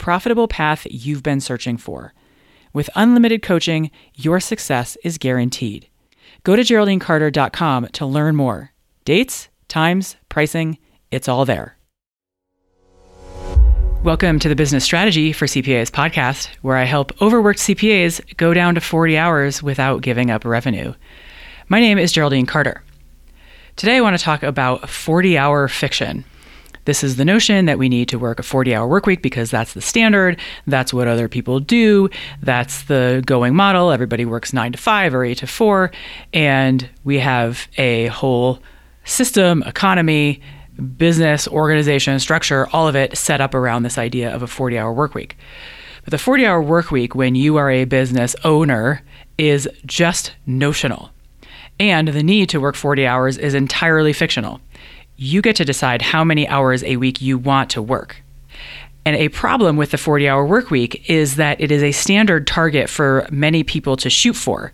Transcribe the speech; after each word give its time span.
profitable 0.00 0.48
path 0.48 0.86
you've 0.90 1.22
been 1.22 1.40
searching 1.40 1.76
for. 1.76 2.14
With 2.72 2.88
unlimited 2.96 3.42
coaching, 3.42 3.90
your 4.14 4.40
success 4.40 4.96
is 5.04 5.18
guaranteed. 5.18 5.88
Go 6.42 6.56
to 6.56 6.62
GeraldineCarter.com 6.62 7.88
to 7.88 8.06
learn 8.06 8.34
more. 8.34 8.72
Dates, 9.04 9.48
times, 9.68 10.16
pricing, 10.30 10.78
it's 11.10 11.28
all 11.28 11.44
there. 11.44 11.76
Welcome 14.02 14.38
to 14.38 14.48
the 14.48 14.56
Business 14.56 14.84
Strategy 14.84 15.32
for 15.32 15.44
CPAs 15.44 15.90
podcast, 15.90 16.48
where 16.62 16.78
I 16.78 16.84
help 16.84 17.20
overworked 17.20 17.58
CPAs 17.58 18.38
go 18.38 18.54
down 18.54 18.76
to 18.76 18.80
40 18.80 19.18
hours 19.18 19.62
without 19.62 20.00
giving 20.00 20.30
up 20.30 20.46
revenue. 20.46 20.94
My 21.68 21.78
name 21.78 21.98
is 21.98 22.10
Geraldine 22.10 22.46
Carter. 22.46 22.82
Today, 23.76 23.98
I 23.98 24.00
want 24.00 24.18
to 24.18 24.24
talk 24.24 24.42
about 24.42 24.88
40 24.88 25.36
hour 25.36 25.68
fiction. 25.68 26.24
This 26.90 27.04
is 27.04 27.14
the 27.14 27.24
notion 27.24 27.66
that 27.66 27.78
we 27.78 27.88
need 27.88 28.08
to 28.08 28.18
work 28.18 28.40
a 28.40 28.42
40 28.42 28.74
hour 28.74 28.84
work 28.84 29.06
week 29.06 29.22
because 29.22 29.48
that's 29.48 29.74
the 29.74 29.80
standard. 29.80 30.40
That's 30.66 30.92
what 30.92 31.06
other 31.06 31.28
people 31.28 31.60
do. 31.60 32.10
That's 32.42 32.82
the 32.82 33.22
going 33.24 33.54
model. 33.54 33.92
Everybody 33.92 34.24
works 34.24 34.52
nine 34.52 34.72
to 34.72 34.78
five 34.78 35.14
or 35.14 35.24
eight 35.24 35.38
to 35.38 35.46
four. 35.46 35.92
And 36.32 36.90
we 37.04 37.20
have 37.20 37.68
a 37.78 38.08
whole 38.08 38.58
system, 39.04 39.62
economy, 39.68 40.40
business, 40.96 41.46
organization, 41.46 42.18
structure, 42.18 42.66
all 42.72 42.88
of 42.88 42.96
it 42.96 43.16
set 43.16 43.40
up 43.40 43.54
around 43.54 43.84
this 43.84 43.96
idea 43.96 44.34
of 44.34 44.42
a 44.42 44.48
40 44.48 44.76
hour 44.76 44.92
work 44.92 45.14
week. 45.14 45.36
But 46.02 46.10
the 46.10 46.18
40 46.18 46.44
hour 46.44 46.60
work 46.60 46.90
week, 46.90 47.14
when 47.14 47.36
you 47.36 47.56
are 47.56 47.70
a 47.70 47.84
business 47.84 48.34
owner, 48.42 49.02
is 49.38 49.68
just 49.86 50.32
notional. 50.44 51.10
And 51.78 52.08
the 52.08 52.24
need 52.24 52.48
to 52.48 52.58
work 52.58 52.74
40 52.74 53.06
hours 53.06 53.38
is 53.38 53.54
entirely 53.54 54.12
fictional 54.12 54.60
you 55.20 55.42
get 55.42 55.54
to 55.54 55.66
decide 55.66 56.00
how 56.00 56.24
many 56.24 56.48
hours 56.48 56.82
a 56.82 56.96
week 56.96 57.20
you 57.20 57.36
want 57.36 57.68
to 57.68 57.82
work. 57.82 58.22
And 59.04 59.16
a 59.16 59.28
problem 59.28 59.76
with 59.76 59.90
the 59.90 59.98
40 59.98 60.26
hour 60.28 60.46
work 60.46 60.70
week 60.70 61.10
is 61.10 61.36
that 61.36 61.60
it 61.60 61.70
is 61.70 61.82
a 61.82 61.92
standard 61.92 62.46
target 62.46 62.88
for 62.88 63.26
many 63.30 63.62
people 63.62 63.96
to 63.98 64.08
shoot 64.08 64.34
for. 64.34 64.72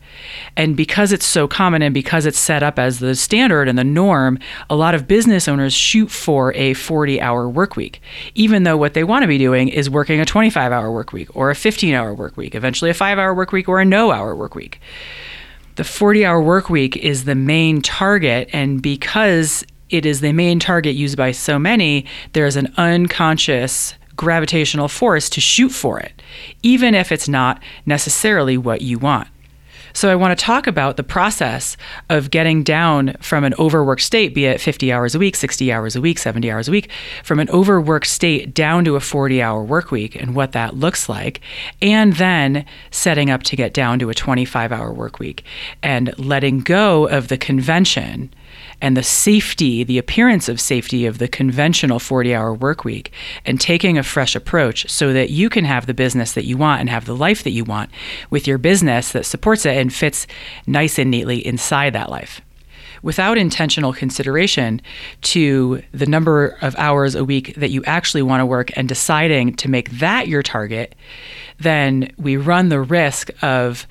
And 0.56 0.77
because 0.77 1.11
it's 1.11 1.27
so 1.27 1.48
common 1.48 1.83
and 1.83 1.92
because 1.92 2.27
it's 2.27 2.39
set 2.39 2.62
up 2.62 2.78
as 2.78 3.00
the 3.00 3.17
standard 3.17 3.69
and 3.69 3.77
the 3.77 3.84
norm, 3.84 4.39
a 4.70 4.77
lot 4.77 4.94
of 4.94 5.08
business 5.08 5.48
owners 5.48 5.72
shoot 5.72 6.12
for 6.12 6.52
a 6.55 6.74
40 6.74 7.20
hour 7.20 7.48
work 7.48 7.74
week, 7.74 8.00
even 8.36 8.62
though 8.62 8.77
what 8.77 8.94
they 8.94 9.05
want 9.05 9.24
to 9.24 9.28
be 9.28 9.39
doing 9.39 9.69
is 9.69 9.91
working 9.91 10.20
a 10.20 10.24
25 10.24 10.70
hour 10.70 10.92
work 10.92 11.12
week 11.12 11.34
or 11.34 11.51
a 11.51 11.56
15 11.56 11.92
hour 11.92 12.14
work 12.14 12.36
week, 12.36 12.55
eventually 12.55 12.90
a 12.90 12.95
five 12.95 13.18
hour 13.18 13.35
work 13.35 13.51
week 13.51 13.68
or 13.68 13.80
a 13.80 13.85
no 13.85 14.12
hour 14.12 14.35
work 14.36 14.55
week. 14.55 14.80
The 15.74 15.85
40 15.85 16.24
hour 16.24 16.40
work 16.40 16.70
week 16.70 16.96
is 16.96 17.24
the 17.24 17.35
main 17.35 17.83
target. 17.83 18.48
And 18.52 18.80
because 18.80 19.64
it 19.91 20.07
is 20.07 20.20
the 20.20 20.33
main 20.33 20.58
target 20.58 20.95
used 20.95 21.17
by 21.17 21.33
so 21.33 21.58
many, 21.58 22.07
there's 22.33 22.57
an 22.57 22.73
unconscious 22.77 23.95
gravitational 24.17 24.89
force 24.89 25.29
to 25.30 25.41
shoot 25.41 25.69
for 25.69 26.01
it, 26.01 26.23
even 26.63 26.95
if 26.95 27.13
it's 27.13 27.29
not 27.29 27.63
necessarily 27.85 28.57
what 28.57 28.83
you 28.83 28.98
want. 28.98 29.29
So, 29.92 30.11
I 30.11 30.14
want 30.14 30.39
to 30.39 30.45
talk 30.45 30.67
about 30.67 30.98
the 30.98 31.02
process 31.02 31.74
of 32.11 32.30
getting 32.30 32.63
down 32.63 33.17
from 33.20 33.45
an 33.45 33.55
overworked 33.58 34.02
state, 34.02 34.35
be 34.35 34.45
it 34.45 34.61
50 34.61 34.92
hours 34.92 35.14
a 35.14 35.19
week, 35.19 35.35
60 35.35 35.73
hours 35.73 35.97
a 35.97 36.03
week, 36.03 36.18
70 36.18 36.51
hours 36.51 36.68
a 36.68 36.70
week, 36.70 36.91
from 37.24 37.41
an 37.41 37.48
overworked 37.48 38.07
state 38.07 38.53
down 38.53 38.85
to 38.85 38.97
a 38.97 39.01
40 39.01 39.41
hour 39.41 39.64
work 39.64 39.91
week 39.91 40.14
and 40.14 40.35
what 40.35 40.53
that 40.53 40.77
looks 40.77 41.08
like, 41.08 41.41
and 41.80 42.13
then 42.17 42.67
setting 42.91 43.30
up 43.30 43.42
to 43.45 43.57
get 43.57 43.73
down 43.73 43.98
to 44.01 44.11
a 44.11 44.14
25 44.14 44.70
hour 44.70 44.92
work 44.92 45.18
week 45.18 45.45
and 45.83 46.13
letting 46.18 46.61
go 46.61 47.08
of 47.08 47.29
the 47.29 47.39
convention 47.39 48.30
and 48.81 48.97
the 48.97 49.03
safety, 49.03 49.85
the 49.85 49.98
appearance 49.98 50.48
of 50.48 50.61
safety 50.61 51.07
of 51.07 51.19
the 51.19 51.29
conventional 51.29 51.98
40 51.98 52.35
hour 52.35 52.55
work 52.55 52.85
week 52.85 53.13
and 53.45 53.61
taking 53.61 53.97
a 53.97 54.03
fresh 54.03 54.37
approach 54.37 54.89
so 54.91 55.13
that 55.13 55.31
you 55.31 55.48
can 55.48 55.64
have 55.64 55.87
the 55.87 55.95
business 55.95 56.33
that 56.33 56.45
you 56.45 56.57
want 56.57 56.81
and 56.81 56.91
have 56.91 57.07
the 57.07 57.17
life 57.17 57.42
that 57.45 57.51
you 57.51 57.65
want 57.65 57.91
with 58.31 58.47
your 58.47 58.59
business 58.59 59.13
that 59.13 59.27
supports 59.27 59.65
it 59.67 59.77
and 59.77 59.92
fits 59.92 60.27
nice 60.67 60.98
and 60.98 61.11
neatly 61.11 61.45
inside 61.47 61.92
that 61.92 62.11
life. 62.11 62.41
Without 63.03 63.39
intentional 63.39 63.92
consideration 63.92 64.81
to 65.20 65.83
the 65.92 66.07
number 66.07 66.57
of 66.61 66.75
hours 66.77 67.15
a 67.15 67.25
week 67.25 67.55
that 67.55 67.70
you 67.70 67.85
actually 67.85 68.23
want 68.23 68.41
to 68.41 68.47
work 68.47 68.70
and 68.77 68.89
deciding 68.89 69.55
to 69.55 69.70
make 69.70 69.91
that 69.98 70.29
your 70.29 70.42
target, 70.42 70.95
then 71.59 72.13
we 72.19 72.36
run 72.36 72.69
the 72.69 72.81
risk 72.81 73.31
of 73.42 73.86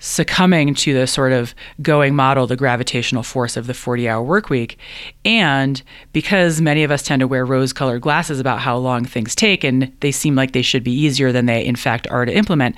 succumbing 0.00 0.74
to 0.74 0.92
the 0.92 1.06
sort 1.06 1.32
of 1.32 1.54
going 1.80 2.16
model, 2.16 2.46
the 2.46 2.56
gravitational 2.56 3.22
force 3.22 3.56
of 3.56 3.66
the 3.66 3.74
40 3.74 4.08
hour 4.08 4.22
work 4.22 4.50
week. 4.50 4.78
And 5.24 5.80
because 6.12 6.60
many 6.60 6.82
of 6.82 6.90
us 6.90 7.02
tend 7.02 7.20
to 7.20 7.28
wear 7.28 7.46
rose 7.46 7.72
colored 7.72 8.00
glasses 8.00 8.40
about 8.40 8.60
how 8.60 8.76
long 8.76 9.04
things 9.04 9.34
take 9.34 9.62
and 9.62 9.92
they 10.00 10.10
seem 10.10 10.34
like 10.34 10.52
they 10.52 10.62
should 10.62 10.82
be 10.82 10.92
easier 10.92 11.30
than 11.30 11.46
they 11.46 11.64
in 11.64 11.76
fact 11.76 12.08
are 12.10 12.24
to 12.24 12.34
implement, 12.34 12.74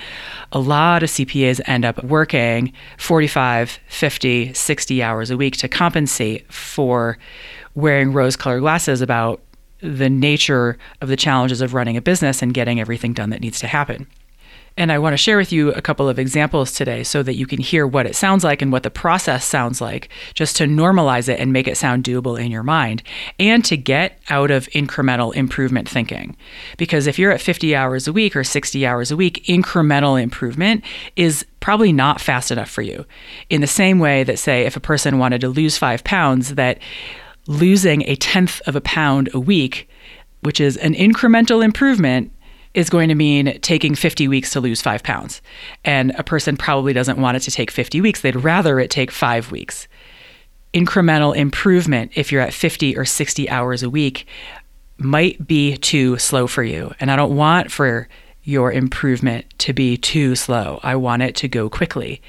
a 0.51 0.59
lot 0.59 1.03
of 1.03 1.09
CPAs 1.09 1.61
end 1.67 1.85
up 1.85 2.03
working 2.05 2.73
45, 2.99 3.79
50, 3.87 4.53
60 4.53 5.03
hours 5.03 5.31
a 5.31 5.37
week 5.37 5.57
to 5.59 5.69
compensate 5.69 6.53
for 6.53 7.17
wearing 7.75 8.13
rose 8.13 8.37
colored 8.37 8.61
glasses 8.61 9.01
about 9.01 9.41
the 9.81 10.11
nature 10.11 10.79
of 11.01 11.09
the 11.09 11.17
challenges 11.17 11.61
of 11.61 11.75
running 11.75 11.97
a 11.97 12.03
business 12.03 12.43
and 12.43 12.55
getting 12.55 12.81
everything 12.81 13.13
done 13.13 13.31
that 13.31 13.41
needs 13.41 13.59
to 13.61 13.67
happen. 13.67 14.07
And 14.77 14.91
I 14.91 14.99
want 14.99 15.13
to 15.13 15.19
share 15.19 15.37
with 15.37 15.53
you 15.53 15.73
a 15.73 15.83
couple 15.83 16.09
of 16.09 16.19
examples 16.19 16.73
today 16.73 17.03
so 17.03 17.23
that 17.23 17.35
you 17.35 17.47
can 17.47 17.61
hear 17.61 17.87
what 17.87 18.07
it 18.07 18.17
sounds 18.17 18.43
like 18.43 18.63
and 18.63 18.73
what 18.73 18.83
the 18.83 18.91
process 18.91 19.45
sounds 19.45 19.81
like, 19.81 20.09
just 20.35 20.57
to 20.57 20.65
normalize 20.65 21.29
it 21.29 21.39
and 21.39 21.53
make 21.53 21.69
it 21.69 21.77
sound 21.77 22.05
doable 22.05 22.43
in 22.43 22.51
your 22.51 22.63
mind, 22.63 23.03
and 23.39 23.65
to 23.67 23.77
get 23.77 24.19
out 24.31 24.51
of 24.51 24.69
incremental 24.69 25.35
improvement 25.35 25.89
thinking. 25.89 26.37
Because 26.79 27.07
if 27.07 27.19
you're 27.19 27.33
at 27.33 27.41
50 27.41 27.77
hours 27.77 28.09
a 28.09 28.13
week 28.13 28.35
or 28.35 28.45
60 28.45 28.87
hours 28.87 29.11
a 29.11 29.17
week, 29.17 29.45
incremental 29.47 30.21
improvement 30.21 30.85
is 31.17 31.45
probably 31.61 31.93
not 31.93 32.21
fast 32.21 32.51
enough 32.51 32.71
for 32.71 32.83
you. 32.83 33.05
In 33.51 33.61
the 33.61 33.67
same 33.67 33.99
way 33.99 34.25
that, 34.25 34.39
say, 34.39 34.63
if 34.63 34.77
a 34.77 34.81
person 34.81 35.19
wanted 35.19 35.41
to 35.43 35.49
lose 35.49 35.79
five 35.79 36.03
pounds, 36.03 36.55
that 36.55 36.79
losing 37.47 38.03
a 38.03 38.17
tenth 38.17 38.61
of 38.67 38.77
a 38.77 38.81
pound 38.81 39.29
a 39.35 39.41
week, 39.41 39.89
which 40.41 40.61
is 40.61 40.77
an 40.79 40.95
incremental 40.95 41.63
improvement, 41.65 42.33
is 42.75 42.91
going 42.91 43.09
to 43.09 43.15
mean 43.15 43.59
taking 43.61 43.95
50 43.95 44.29
weeks 44.29 44.53
to 44.53 44.61
lose 44.61 44.81
five 44.81 45.03
pounds. 45.03 45.43
And 45.85 46.13
a 46.17 46.25
person 46.25 46.57
probably 46.57 46.93
doesn't 46.93 47.21
want 47.21 47.37
it 47.37 47.41
to 47.41 47.51
take 47.51 47.71
50 47.71 48.01
weeks, 48.01 48.21
they'd 48.21 48.37
rather 48.37 48.81
it 48.81 48.91
take 48.91 49.11
five 49.11 49.51
weeks. 49.51 49.89
Incremental 50.73 51.37
improvement, 51.37 52.13
if 52.15 52.33
you're 52.33 52.41
at 52.41 52.55
50 52.55 52.97
or 52.97 53.05
60 53.05 53.51
hours 53.51 53.83
a 53.83 53.91
week, 53.91 54.27
might 54.97 55.47
be 55.47 55.77
too 55.77 56.17
slow 56.17 56.47
for 56.47 56.63
you. 56.63 56.95
And 56.99 57.11
I 57.11 57.17
don't 57.17 57.37
want 57.37 57.71
for 57.71 58.09
your 58.45 58.73
improvement 58.73 59.47
to 59.59 59.73
be 59.73 59.97
too 59.97 60.35
slow. 60.35 60.81
I 60.83 60.97
want 60.97 61.23
it 61.23 61.37
to 61.37 61.49
go 61.49 61.69
quickly. 61.69 62.23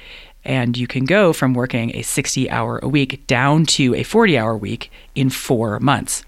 And 0.44 0.76
you 0.76 0.86
can 0.86 1.06
go 1.06 1.32
from 1.32 1.54
working 1.54 1.96
a 1.96 2.02
60 2.02 2.50
hour 2.50 2.78
a 2.82 2.88
week 2.88 3.26
down 3.26 3.64
to 3.66 3.94
a 3.94 4.02
40 4.02 4.38
hour 4.38 4.56
week 4.56 4.90
in 5.14 5.30
four 5.30 5.80
months. 5.80 6.22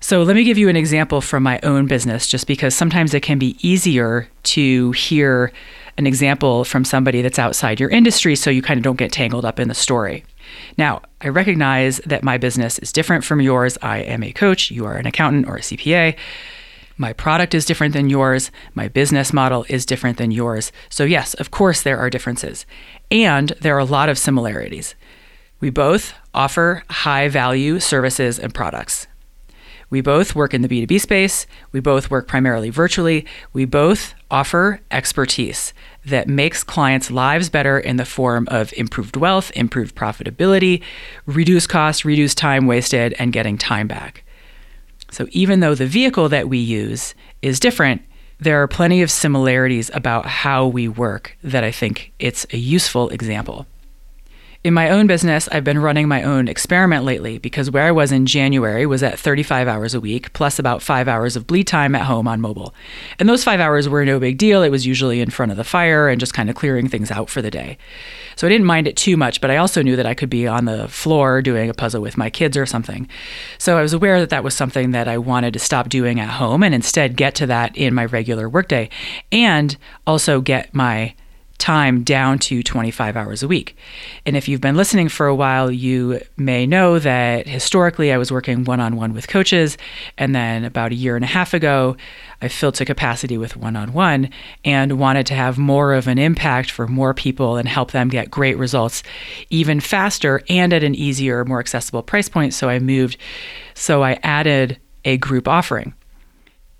So, 0.00 0.22
let 0.22 0.36
me 0.36 0.44
give 0.44 0.58
you 0.58 0.68
an 0.68 0.76
example 0.76 1.20
from 1.20 1.42
my 1.42 1.58
own 1.62 1.86
business, 1.86 2.26
just 2.26 2.46
because 2.46 2.74
sometimes 2.74 3.14
it 3.14 3.22
can 3.22 3.38
be 3.38 3.56
easier 3.66 4.28
to 4.44 4.92
hear 4.92 5.52
an 5.98 6.06
example 6.06 6.64
from 6.64 6.84
somebody 6.84 7.22
that's 7.22 7.38
outside 7.38 7.80
your 7.80 7.88
industry 7.88 8.36
so 8.36 8.50
you 8.50 8.62
kind 8.62 8.78
of 8.78 8.84
don't 8.84 8.98
get 8.98 9.10
tangled 9.10 9.44
up 9.44 9.58
in 9.58 9.68
the 9.68 9.74
story. 9.74 10.24
Now, 10.76 11.02
I 11.22 11.28
recognize 11.28 11.98
that 12.00 12.22
my 12.22 12.36
business 12.36 12.78
is 12.78 12.92
different 12.92 13.24
from 13.24 13.40
yours. 13.40 13.78
I 13.80 13.98
am 13.98 14.22
a 14.22 14.32
coach, 14.32 14.70
you 14.70 14.84
are 14.84 14.96
an 14.96 15.06
accountant 15.06 15.48
or 15.48 15.56
a 15.56 15.60
CPA. 15.60 16.16
My 16.98 17.12
product 17.12 17.54
is 17.54 17.64
different 17.64 17.92
than 17.92 18.08
yours. 18.08 18.50
My 18.74 18.88
business 18.88 19.32
model 19.32 19.66
is 19.68 19.84
different 19.84 20.18
than 20.18 20.30
yours. 20.30 20.72
So, 20.88 21.04
yes, 21.04 21.34
of 21.34 21.50
course, 21.50 21.82
there 21.82 21.98
are 21.98 22.08
differences. 22.10 22.64
And 23.10 23.50
there 23.60 23.76
are 23.76 23.80
a 23.80 23.84
lot 23.84 24.08
of 24.08 24.18
similarities. 24.18 24.94
We 25.60 25.70
both 25.70 26.14
offer 26.32 26.84
high 26.88 27.28
value 27.28 27.80
services 27.80 28.38
and 28.38 28.54
products. 28.54 29.06
We 29.88 30.00
both 30.00 30.34
work 30.34 30.52
in 30.52 30.62
the 30.62 30.68
B2B 30.68 31.00
space. 31.00 31.46
We 31.72 31.80
both 31.80 32.10
work 32.10 32.26
primarily 32.26 32.70
virtually. 32.70 33.24
We 33.52 33.64
both 33.64 34.14
offer 34.30 34.80
expertise 34.90 35.72
that 36.04 36.28
makes 36.28 36.64
clients' 36.64 37.10
lives 37.10 37.48
better 37.48 37.78
in 37.78 37.96
the 37.96 38.04
form 38.04 38.48
of 38.50 38.72
improved 38.74 39.16
wealth, 39.16 39.52
improved 39.54 39.94
profitability, 39.94 40.82
reduced 41.24 41.68
costs, 41.68 42.04
reduced 42.04 42.36
time 42.36 42.66
wasted, 42.66 43.14
and 43.18 43.32
getting 43.32 43.56
time 43.56 43.86
back. 43.86 44.24
So 45.10 45.28
even 45.30 45.60
though 45.60 45.74
the 45.74 45.86
vehicle 45.86 46.28
that 46.30 46.48
we 46.48 46.58
use 46.58 47.14
is 47.40 47.60
different, 47.60 48.02
there 48.38 48.60
are 48.60 48.68
plenty 48.68 49.02
of 49.02 49.10
similarities 49.10 49.90
about 49.94 50.26
how 50.26 50.66
we 50.66 50.88
work 50.88 51.36
that 51.42 51.64
I 51.64 51.70
think 51.70 52.12
it's 52.18 52.46
a 52.52 52.58
useful 52.58 53.08
example. 53.10 53.66
In 54.66 54.74
my 54.74 54.90
own 54.90 55.06
business, 55.06 55.48
I've 55.52 55.62
been 55.62 55.78
running 55.78 56.08
my 56.08 56.24
own 56.24 56.48
experiment 56.48 57.04
lately 57.04 57.38
because 57.38 57.70
where 57.70 57.84
I 57.84 57.92
was 57.92 58.10
in 58.10 58.26
January 58.26 58.84
was 58.84 59.00
at 59.00 59.16
35 59.16 59.68
hours 59.68 59.94
a 59.94 60.00
week, 60.00 60.32
plus 60.32 60.58
about 60.58 60.82
five 60.82 61.06
hours 61.06 61.36
of 61.36 61.46
bleed 61.46 61.68
time 61.68 61.94
at 61.94 62.02
home 62.02 62.26
on 62.26 62.40
mobile. 62.40 62.74
And 63.20 63.28
those 63.28 63.44
five 63.44 63.60
hours 63.60 63.88
were 63.88 64.04
no 64.04 64.18
big 64.18 64.38
deal. 64.38 64.64
It 64.64 64.70
was 64.70 64.84
usually 64.84 65.20
in 65.20 65.30
front 65.30 65.52
of 65.52 65.56
the 65.56 65.62
fire 65.62 66.08
and 66.08 66.18
just 66.18 66.34
kind 66.34 66.50
of 66.50 66.56
clearing 66.56 66.88
things 66.88 67.12
out 67.12 67.30
for 67.30 67.40
the 67.40 67.48
day. 67.48 67.78
So 68.34 68.44
I 68.44 68.50
didn't 68.50 68.66
mind 68.66 68.88
it 68.88 68.96
too 68.96 69.16
much, 69.16 69.40
but 69.40 69.52
I 69.52 69.56
also 69.56 69.82
knew 69.82 69.94
that 69.94 70.04
I 70.04 70.14
could 70.14 70.30
be 70.30 70.48
on 70.48 70.64
the 70.64 70.88
floor 70.88 71.42
doing 71.42 71.70
a 71.70 71.72
puzzle 71.72 72.02
with 72.02 72.16
my 72.16 72.28
kids 72.28 72.56
or 72.56 72.66
something. 72.66 73.08
So 73.58 73.78
I 73.78 73.82
was 73.82 73.92
aware 73.92 74.18
that 74.18 74.30
that 74.30 74.42
was 74.42 74.56
something 74.56 74.90
that 74.90 75.06
I 75.06 75.16
wanted 75.16 75.52
to 75.52 75.60
stop 75.60 75.88
doing 75.88 76.18
at 76.18 76.28
home 76.28 76.64
and 76.64 76.74
instead 76.74 77.16
get 77.16 77.36
to 77.36 77.46
that 77.46 77.76
in 77.76 77.94
my 77.94 78.06
regular 78.06 78.48
workday 78.48 78.90
and 79.30 79.76
also 80.08 80.40
get 80.40 80.74
my 80.74 81.14
time 81.66 82.04
down 82.04 82.38
to 82.38 82.62
25 82.62 83.16
hours 83.16 83.42
a 83.42 83.48
week. 83.48 83.76
And 84.24 84.36
if 84.36 84.46
you've 84.46 84.60
been 84.60 84.76
listening 84.76 85.08
for 85.08 85.26
a 85.26 85.34
while, 85.34 85.68
you 85.68 86.20
may 86.36 86.64
know 86.64 87.00
that 87.00 87.48
historically 87.48 88.12
I 88.12 88.18
was 88.18 88.30
working 88.30 88.62
one 88.62 88.78
on 88.78 88.94
one 88.94 89.12
with 89.12 89.26
coaches. 89.26 89.76
And 90.16 90.32
then 90.32 90.64
about 90.64 90.92
a 90.92 90.94
year 90.94 91.16
and 91.16 91.24
a 91.24 91.28
half 91.28 91.54
ago, 91.54 91.96
I 92.40 92.46
filled 92.46 92.76
to 92.76 92.84
capacity 92.84 93.36
with 93.36 93.56
one 93.56 93.74
on 93.74 93.92
one 93.92 94.30
and 94.64 95.00
wanted 95.00 95.26
to 95.26 95.34
have 95.34 95.58
more 95.58 95.92
of 95.92 96.06
an 96.06 96.18
impact 96.18 96.70
for 96.70 96.86
more 96.86 97.12
people 97.12 97.56
and 97.56 97.66
help 97.66 97.90
them 97.90 98.10
get 98.10 98.30
great 98.30 98.56
results 98.56 99.02
even 99.50 99.80
faster 99.80 100.42
and 100.48 100.72
at 100.72 100.84
an 100.84 100.94
easier, 100.94 101.44
more 101.44 101.58
accessible 101.58 102.04
price 102.04 102.28
point. 102.28 102.54
So 102.54 102.68
I 102.68 102.78
moved, 102.78 103.16
so 103.74 104.04
I 104.04 104.20
added 104.22 104.78
a 105.04 105.16
group 105.16 105.48
offering 105.48 105.94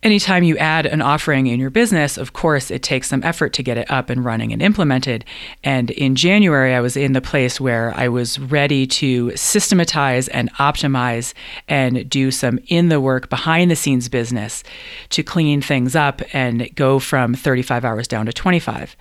anytime 0.06 0.44
you 0.44 0.56
add 0.58 0.86
an 0.86 1.02
offering 1.02 1.48
in 1.48 1.58
your 1.58 1.68
business, 1.68 2.16
of 2.16 2.32
course, 2.32 2.70
it 2.70 2.80
takes 2.80 3.08
some 3.08 3.24
effort 3.24 3.52
to 3.52 3.60
get 3.60 3.76
it 3.76 3.90
up 3.90 4.08
and 4.08 4.24
running 4.24 4.52
and 4.52 4.62
implemented. 4.62 5.24
And 5.64 5.90
in 5.90 6.14
January, 6.14 6.74
I 6.74 6.80
was 6.80 6.96
in 6.96 7.12
the 7.12 7.20
place 7.20 7.60
where 7.60 7.92
I 7.96 8.06
was 8.06 8.38
ready 8.38 8.86
to 8.86 9.36
systematize 9.36 10.28
and 10.28 10.52
optimize 10.54 11.34
and 11.66 12.08
do 12.08 12.30
some 12.30 12.60
in 12.68 12.88
the 12.88 13.00
work 13.00 13.28
behind 13.28 13.68
the 13.68 13.74
scenes 13.74 14.08
business 14.08 14.62
to 15.08 15.24
clean 15.24 15.60
things 15.60 15.96
up 15.96 16.22
and 16.32 16.72
go 16.76 17.00
from 17.00 17.34
35 17.34 17.84
hours 17.84 18.06
down 18.06 18.26
to 18.26 18.32
25. 18.32 18.96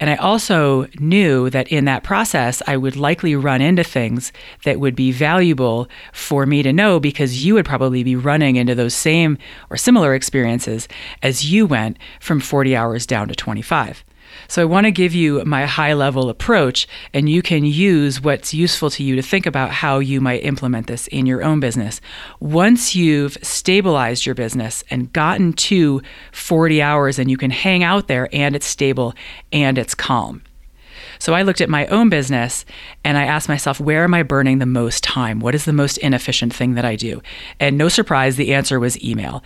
And 0.00 0.10
I 0.10 0.16
also 0.16 0.88
knew 0.98 1.50
that 1.50 1.68
in 1.68 1.84
that 1.84 2.02
process, 2.02 2.62
I 2.66 2.76
would 2.76 2.96
likely 2.96 3.36
run 3.36 3.60
into 3.60 3.84
things 3.84 4.32
that 4.64 4.80
would 4.80 4.96
be 4.96 5.12
valuable 5.12 5.86
for 6.12 6.46
me 6.46 6.64
to 6.64 6.72
know 6.72 6.98
because 6.98 7.44
you 7.44 7.54
would 7.54 7.64
probably 7.64 8.02
be 8.02 8.16
running 8.16 8.56
into 8.56 8.74
those 8.74 8.94
same 8.94 9.38
or 9.70 9.76
similar 9.76 10.16
experiences 10.16 10.47
experiences 10.48 10.88
as 11.22 11.50
you 11.50 11.66
went 11.66 11.98
from 12.20 12.40
40 12.40 12.74
hours 12.74 13.06
down 13.06 13.28
to 13.28 13.34
25. 13.34 14.04
So 14.46 14.60
I 14.60 14.66
want 14.66 14.84
to 14.84 14.90
give 14.90 15.14
you 15.14 15.42
my 15.44 15.64
high 15.64 15.94
level 15.94 16.28
approach, 16.28 16.86
and 17.14 17.28
you 17.30 17.40
can 17.40 17.64
use 17.64 18.20
what's 18.20 18.52
useful 18.52 18.90
to 18.90 19.02
you 19.02 19.16
to 19.16 19.22
think 19.22 19.46
about 19.46 19.70
how 19.70 20.00
you 20.00 20.20
might 20.20 20.44
implement 20.44 20.86
this 20.86 21.06
in 21.08 21.24
your 21.24 21.42
own 21.42 21.60
business. 21.60 22.00
Once 22.38 22.94
you've 22.94 23.38
stabilized 23.42 24.26
your 24.26 24.34
business 24.34 24.84
and 24.90 25.12
gotten 25.14 25.54
to 25.54 26.02
40 26.32 26.82
hours 26.82 27.18
and 27.18 27.30
you 27.30 27.38
can 27.38 27.50
hang 27.50 27.82
out 27.82 28.06
there 28.06 28.28
and 28.32 28.54
it's 28.54 28.66
stable 28.66 29.14
and 29.50 29.78
it's 29.78 29.94
calm. 29.94 30.42
So 31.18 31.34
I 31.34 31.42
looked 31.42 31.60
at 31.60 31.68
my 31.68 31.86
own 31.86 32.10
business 32.10 32.64
and 33.04 33.18
I 33.18 33.24
asked 33.24 33.48
myself, 33.48 33.80
where 33.80 34.04
am 34.04 34.14
I 34.14 34.22
burning 34.22 34.58
the 34.58 34.66
most 34.66 35.02
time? 35.02 35.40
What 35.40 35.54
is 35.54 35.64
the 35.64 35.72
most 35.72 35.98
inefficient 35.98 36.54
thing 36.54 36.74
that 36.74 36.84
I 36.84 36.96
do? 36.96 37.22
And 37.58 37.76
no 37.76 37.88
surprise, 37.88 38.36
the 38.36 38.54
answer 38.54 38.78
was 38.78 39.02
email. 39.02 39.42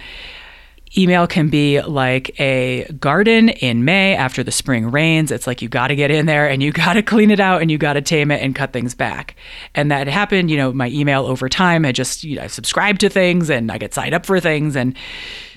Email 0.97 1.27
can 1.27 1.49
be 1.49 1.81
like 1.81 2.39
a 2.39 2.85
garden 3.01 3.49
in 3.49 3.85
May 3.85 4.15
after 4.15 4.43
the 4.43 4.53
spring 4.53 4.91
rains. 4.91 5.31
It's 5.31 5.47
like 5.47 5.63
you 5.63 5.69
got 5.69 5.89
to 5.89 5.97
get 5.97 6.11
in 6.11 6.27
there 6.27 6.49
and 6.49 6.63
you 6.63 6.71
got 6.73 6.95
to 6.95 7.03
clean 7.03 7.31
it 7.31 7.41
out 7.41 7.63
and 7.63 7.71
you 7.71 7.79
got 7.79 7.95
to 7.95 8.03
tame 8.03 8.31
it 8.31 8.43
and 8.43 8.55
cut 8.55 8.73
things 8.73 8.95
back. 8.95 9.35
And 9.75 9.91
that 9.91 10.07
happened, 10.07 10.51
you 10.51 10.57
know, 10.59 10.73
my 10.73 10.89
email 10.89 11.25
over 11.25 11.49
time 11.49 11.85
had 11.85 11.95
just, 11.95 12.25
you 12.25 12.37
know, 12.37 12.43
I 12.43 12.47
subscribed 12.47 13.01
to 13.01 13.09
things 13.09 13.49
and 13.49 13.73
I 13.73 13.79
get 13.79 13.95
signed 13.95 14.15
up 14.15 14.27
for 14.27 14.39
things 14.39 14.77
and 14.77 14.95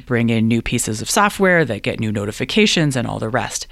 bring 0.05 0.29
in 0.29 0.47
new 0.47 0.61
pieces 0.61 1.01
of 1.01 1.09
software 1.09 1.65
that 1.65 1.83
get 1.83 1.99
new 1.99 2.11
notifications 2.11 2.95
and 2.95 3.05
all 3.05 3.19
the 3.19 3.29
rest. 3.29 3.67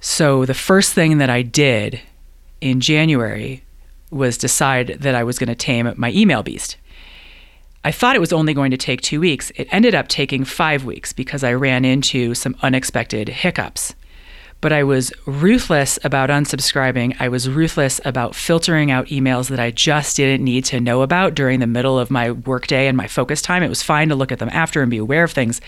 So 0.00 0.44
the 0.44 0.54
first 0.54 0.92
thing 0.92 1.18
that 1.18 1.30
I 1.30 1.42
did 1.42 2.00
in 2.60 2.80
January 2.80 3.62
was 4.10 4.38
decide 4.38 4.98
that 5.00 5.14
I 5.14 5.24
was 5.24 5.38
going 5.38 5.48
to 5.48 5.54
tame 5.54 5.92
my 5.96 6.10
email 6.12 6.42
beast. 6.42 6.76
I 7.86 7.92
thought 7.92 8.16
it 8.16 8.20
was 8.20 8.32
only 8.32 8.54
going 8.54 8.70
to 8.70 8.78
take 8.78 9.02
two 9.02 9.20
weeks. 9.20 9.52
It 9.56 9.68
ended 9.70 9.94
up 9.94 10.08
taking 10.08 10.44
five 10.44 10.86
weeks 10.86 11.12
because 11.12 11.44
I 11.44 11.52
ran 11.52 11.84
into 11.84 12.34
some 12.34 12.56
unexpected 12.62 13.28
hiccups. 13.28 13.94
But 14.62 14.72
I 14.72 14.84
was 14.84 15.12
ruthless 15.26 15.98
about 16.02 16.30
unsubscribing. 16.30 17.14
I 17.20 17.28
was 17.28 17.50
ruthless 17.50 18.00
about 18.06 18.34
filtering 18.34 18.90
out 18.90 19.08
emails 19.08 19.50
that 19.50 19.60
I 19.60 19.70
just 19.70 20.16
didn't 20.16 20.42
need 20.42 20.64
to 20.66 20.80
know 20.80 21.02
about 21.02 21.34
during 21.34 21.60
the 21.60 21.66
middle 21.66 21.98
of 21.98 22.10
my 22.10 22.30
workday 22.30 22.86
and 22.86 22.96
my 22.96 23.06
focus 23.06 23.42
time. 23.42 23.62
It 23.62 23.68
was 23.68 23.82
fine 23.82 24.08
to 24.08 24.14
look 24.14 24.32
at 24.32 24.38
them 24.38 24.48
after 24.50 24.80
and 24.80 24.90
be 24.90 24.96
aware 24.96 25.24
of 25.24 25.32
things, 25.32 25.60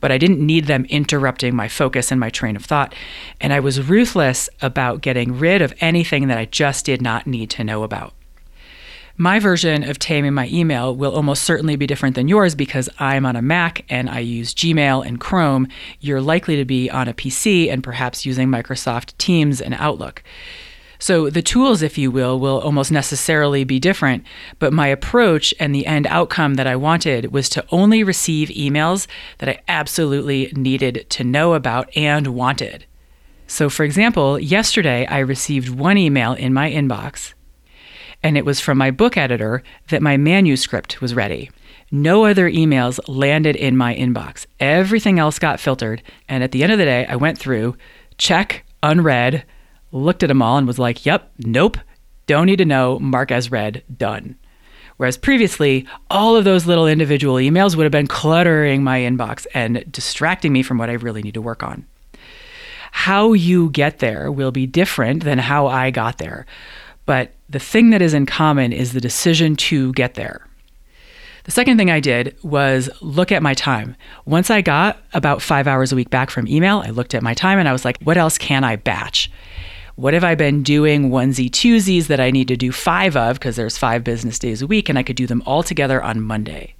but 0.00 0.12
I 0.12 0.18
didn't 0.18 0.38
need 0.38 0.66
them 0.66 0.84
interrupting 0.84 1.56
my 1.56 1.66
focus 1.66 2.12
and 2.12 2.20
my 2.20 2.30
train 2.30 2.54
of 2.54 2.64
thought. 2.64 2.94
And 3.40 3.52
I 3.52 3.58
was 3.58 3.88
ruthless 3.88 4.48
about 4.62 5.00
getting 5.00 5.36
rid 5.36 5.60
of 5.60 5.74
anything 5.80 6.28
that 6.28 6.38
I 6.38 6.44
just 6.44 6.86
did 6.86 7.02
not 7.02 7.26
need 7.26 7.50
to 7.50 7.64
know 7.64 7.82
about. 7.82 8.14
My 9.16 9.38
version 9.38 9.88
of 9.88 10.00
taming 10.00 10.34
my 10.34 10.48
email 10.48 10.94
will 10.94 11.14
almost 11.14 11.44
certainly 11.44 11.76
be 11.76 11.86
different 11.86 12.16
than 12.16 12.26
yours 12.26 12.56
because 12.56 12.88
I'm 12.98 13.24
on 13.24 13.36
a 13.36 13.42
Mac 13.42 13.84
and 13.88 14.10
I 14.10 14.18
use 14.18 14.52
Gmail 14.52 15.06
and 15.06 15.20
Chrome. 15.20 15.68
You're 16.00 16.20
likely 16.20 16.56
to 16.56 16.64
be 16.64 16.90
on 16.90 17.06
a 17.06 17.14
PC 17.14 17.72
and 17.72 17.84
perhaps 17.84 18.26
using 18.26 18.48
Microsoft 18.48 19.16
Teams 19.16 19.60
and 19.60 19.72
Outlook. 19.74 20.24
So 20.98 21.30
the 21.30 21.42
tools, 21.42 21.80
if 21.80 21.96
you 21.96 22.10
will, 22.10 22.40
will 22.40 22.60
almost 22.60 22.90
necessarily 22.90 23.62
be 23.62 23.78
different, 23.78 24.24
but 24.58 24.72
my 24.72 24.88
approach 24.88 25.54
and 25.60 25.72
the 25.72 25.86
end 25.86 26.08
outcome 26.08 26.54
that 26.54 26.66
I 26.66 26.74
wanted 26.74 27.32
was 27.32 27.48
to 27.50 27.64
only 27.70 28.02
receive 28.02 28.48
emails 28.48 29.06
that 29.38 29.48
I 29.48 29.60
absolutely 29.68 30.52
needed 30.56 31.06
to 31.10 31.22
know 31.22 31.54
about 31.54 31.88
and 31.96 32.28
wanted. 32.28 32.84
So, 33.46 33.70
for 33.70 33.84
example, 33.84 34.40
yesterday 34.40 35.06
I 35.06 35.20
received 35.20 35.68
one 35.68 35.98
email 35.98 36.32
in 36.32 36.52
my 36.52 36.68
inbox 36.68 37.34
and 38.24 38.38
it 38.38 38.44
was 38.46 38.58
from 38.58 38.78
my 38.78 38.90
book 38.90 39.16
editor 39.18 39.62
that 39.88 40.02
my 40.02 40.16
manuscript 40.16 41.00
was 41.02 41.14
ready. 41.14 41.50
No 41.92 42.24
other 42.24 42.50
emails 42.50 42.98
landed 43.06 43.54
in 43.54 43.76
my 43.76 43.94
inbox. 43.94 44.46
Everything 44.58 45.18
else 45.18 45.38
got 45.38 45.60
filtered. 45.60 46.02
And 46.26 46.42
at 46.42 46.50
the 46.50 46.62
end 46.62 46.72
of 46.72 46.78
the 46.78 46.86
day, 46.86 47.06
I 47.06 47.16
went 47.16 47.38
through, 47.38 47.76
check, 48.16 48.64
unread, 48.82 49.44
looked 49.92 50.22
at 50.22 50.28
them 50.28 50.40
all, 50.40 50.56
and 50.56 50.66
was 50.66 50.78
like, 50.78 51.04
yep, 51.04 51.30
nope, 51.38 51.76
don't 52.26 52.46
need 52.46 52.56
to 52.56 52.64
know, 52.64 52.98
mark 52.98 53.30
as 53.30 53.50
read, 53.50 53.84
done. 53.94 54.36
Whereas 54.96 55.18
previously, 55.18 55.86
all 56.08 56.34
of 56.34 56.44
those 56.44 56.66
little 56.66 56.86
individual 56.86 57.34
emails 57.34 57.76
would 57.76 57.84
have 57.84 57.92
been 57.92 58.06
cluttering 58.06 58.82
my 58.82 59.00
inbox 59.00 59.46
and 59.52 59.84
distracting 59.92 60.52
me 60.52 60.62
from 60.62 60.78
what 60.78 60.88
I 60.88 60.94
really 60.94 61.20
need 61.20 61.34
to 61.34 61.42
work 61.42 61.62
on. 61.62 61.86
How 62.92 63.34
you 63.34 63.70
get 63.70 63.98
there 63.98 64.32
will 64.32 64.52
be 64.52 64.66
different 64.66 65.24
than 65.24 65.38
how 65.38 65.66
I 65.66 65.90
got 65.90 66.18
there. 66.18 66.46
But 67.06 67.32
the 67.48 67.58
thing 67.58 67.90
that 67.90 68.02
is 68.02 68.14
in 68.14 68.26
common 68.26 68.72
is 68.72 68.92
the 68.92 69.00
decision 69.00 69.56
to 69.56 69.92
get 69.92 70.14
there. 70.14 70.46
The 71.44 71.50
second 71.50 71.76
thing 71.76 71.90
I 71.90 72.00
did 72.00 72.36
was 72.42 72.88
look 73.02 73.30
at 73.30 73.42
my 73.42 73.52
time. 73.52 73.96
Once 74.24 74.50
I 74.50 74.62
got 74.62 74.98
about 75.12 75.42
five 75.42 75.66
hours 75.66 75.92
a 75.92 75.96
week 75.96 76.08
back 76.08 76.30
from 76.30 76.48
email, 76.48 76.82
I 76.84 76.90
looked 76.90 77.14
at 77.14 77.22
my 77.22 77.34
time 77.34 77.58
and 77.58 77.68
I 77.68 77.72
was 77.72 77.84
like, 77.84 78.00
what 78.02 78.16
else 78.16 78.38
can 78.38 78.64
I 78.64 78.76
batch? 78.76 79.30
What 79.96 80.14
have 80.14 80.24
I 80.24 80.34
been 80.34 80.62
doing 80.62 81.10
onesie 81.10 81.50
twosies 81.50 82.06
that 82.06 82.18
I 82.18 82.30
need 82.30 82.48
to 82.48 82.56
do 82.56 82.72
five 82.72 83.14
of 83.14 83.38
because 83.38 83.56
there's 83.56 83.76
five 83.76 84.02
business 84.02 84.38
days 84.38 84.62
a 84.62 84.66
week 84.66 84.88
and 84.88 84.98
I 84.98 85.02
could 85.02 85.16
do 85.16 85.26
them 85.26 85.42
all 85.44 85.62
together 85.62 86.02
on 86.02 86.22
Monday? 86.22 86.74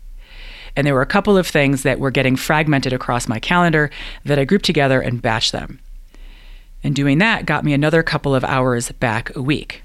And 0.75 0.87
there 0.87 0.95
were 0.95 1.03
a 1.03 1.07
couple 1.07 1.37
of 1.37 1.47
things 1.47 1.83
that 1.83 2.01
were 2.01 2.11
getting 2.11 2.35
fragmented 2.35 2.93
across 2.93 3.29
my 3.29 3.39
calendar 3.39 3.91
that 4.25 4.39
I 4.39 4.45
grouped 4.45 4.65
together 4.65 5.01
and 5.01 5.23
batched 5.23 5.53
them. 5.53 5.79
And 6.83 6.97
doing 6.97 7.19
that 7.19 7.47
got 7.47 7.65
me 7.65 7.75
another 7.75 8.03
couple 8.03 8.35
of 8.35 8.45
hours 8.45 8.91
back 8.93 9.35
a 9.37 9.43
week. 9.43 9.85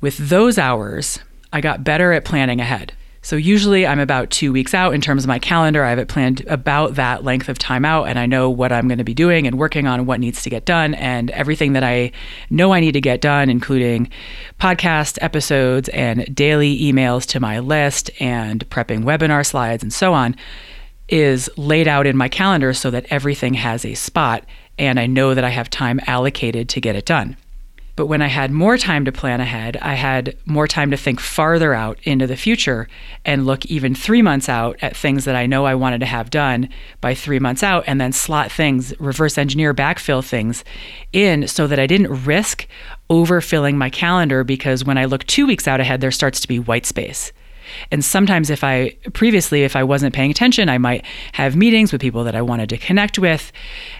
With 0.00 0.18
those 0.18 0.58
hours, 0.58 1.18
I 1.52 1.60
got 1.60 1.84
better 1.84 2.12
at 2.12 2.24
planning 2.24 2.60
ahead. 2.60 2.92
So 3.22 3.34
usually 3.34 3.86
I'm 3.86 3.98
about 3.98 4.30
two 4.30 4.52
weeks 4.52 4.72
out 4.72 4.94
in 4.94 5.00
terms 5.00 5.24
of 5.24 5.28
my 5.28 5.40
calendar. 5.40 5.82
I 5.82 5.90
have 5.90 5.98
it 5.98 6.06
planned 6.06 6.46
about 6.46 6.94
that 6.94 7.24
length 7.24 7.48
of 7.48 7.58
time 7.58 7.84
out, 7.84 8.06
and 8.06 8.20
I 8.20 8.26
know 8.26 8.48
what 8.50 8.70
I'm 8.70 8.86
going 8.86 8.98
to 8.98 9.04
be 9.04 9.14
doing 9.14 9.48
and 9.48 9.58
working 9.58 9.88
on 9.88 10.06
what 10.06 10.20
needs 10.20 10.42
to 10.42 10.50
get 10.50 10.64
done, 10.64 10.94
and 10.94 11.32
everything 11.32 11.72
that 11.72 11.82
I 11.82 12.12
know 12.50 12.72
I 12.72 12.78
need 12.78 12.92
to 12.92 13.00
get 13.00 13.20
done, 13.20 13.50
including 13.50 14.10
podcast 14.60 15.18
episodes 15.22 15.88
and 15.88 16.32
daily 16.32 16.78
emails 16.78 17.26
to 17.30 17.40
my 17.40 17.58
list 17.58 18.10
and 18.20 18.68
prepping 18.70 19.02
webinar 19.02 19.44
slides 19.44 19.82
and 19.82 19.92
so 19.92 20.14
on, 20.14 20.36
is 21.08 21.50
laid 21.56 21.88
out 21.88 22.06
in 22.06 22.16
my 22.16 22.28
calendar 22.28 22.72
so 22.74 22.92
that 22.92 23.06
everything 23.10 23.54
has 23.54 23.84
a 23.84 23.94
spot 23.94 24.44
and 24.78 25.00
I 25.00 25.06
know 25.06 25.34
that 25.34 25.44
I 25.44 25.50
have 25.50 25.70
time 25.70 26.00
allocated 26.06 26.68
to 26.68 26.80
get 26.80 26.94
it 26.94 27.06
done. 27.06 27.36
But 27.96 28.06
when 28.06 28.20
I 28.20 28.26
had 28.26 28.50
more 28.50 28.76
time 28.76 29.06
to 29.06 29.12
plan 29.12 29.40
ahead, 29.40 29.78
I 29.80 29.94
had 29.94 30.36
more 30.44 30.68
time 30.68 30.90
to 30.90 30.98
think 30.98 31.18
farther 31.18 31.72
out 31.72 31.98
into 32.02 32.26
the 32.26 32.36
future 32.36 32.88
and 33.24 33.46
look 33.46 33.64
even 33.66 33.94
three 33.94 34.20
months 34.20 34.50
out 34.50 34.76
at 34.82 34.94
things 34.94 35.24
that 35.24 35.34
I 35.34 35.46
know 35.46 35.64
I 35.64 35.74
wanted 35.74 36.00
to 36.00 36.06
have 36.06 36.28
done 36.28 36.68
by 37.00 37.14
three 37.14 37.38
months 37.38 37.62
out, 37.62 37.84
and 37.86 37.98
then 37.98 38.12
slot 38.12 38.52
things, 38.52 38.92
reverse 39.00 39.38
engineer, 39.38 39.72
backfill 39.72 40.22
things 40.22 40.62
in 41.14 41.48
so 41.48 41.66
that 41.66 41.78
I 41.78 41.86
didn't 41.86 42.24
risk 42.26 42.68
overfilling 43.08 43.76
my 43.76 43.88
calendar 43.88 44.44
because 44.44 44.84
when 44.84 44.98
I 44.98 45.06
look 45.06 45.24
two 45.24 45.46
weeks 45.46 45.66
out 45.66 45.80
ahead, 45.80 46.02
there 46.02 46.10
starts 46.10 46.40
to 46.40 46.48
be 46.48 46.58
white 46.58 46.84
space. 46.84 47.32
And 47.90 48.04
sometimes, 48.04 48.50
if 48.50 48.62
I 48.62 48.90
previously, 49.12 49.64
if 49.64 49.74
I 49.74 49.82
wasn't 49.82 50.14
paying 50.14 50.30
attention, 50.30 50.68
I 50.68 50.78
might 50.78 51.04
have 51.32 51.56
meetings 51.56 51.92
with 51.92 52.00
people 52.00 52.24
that 52.24 52.36
I 52.36 52.42
wanted 52.42 52.68
to 52.68 52.76
connect 52.76 53.18
with. 53.18 53.50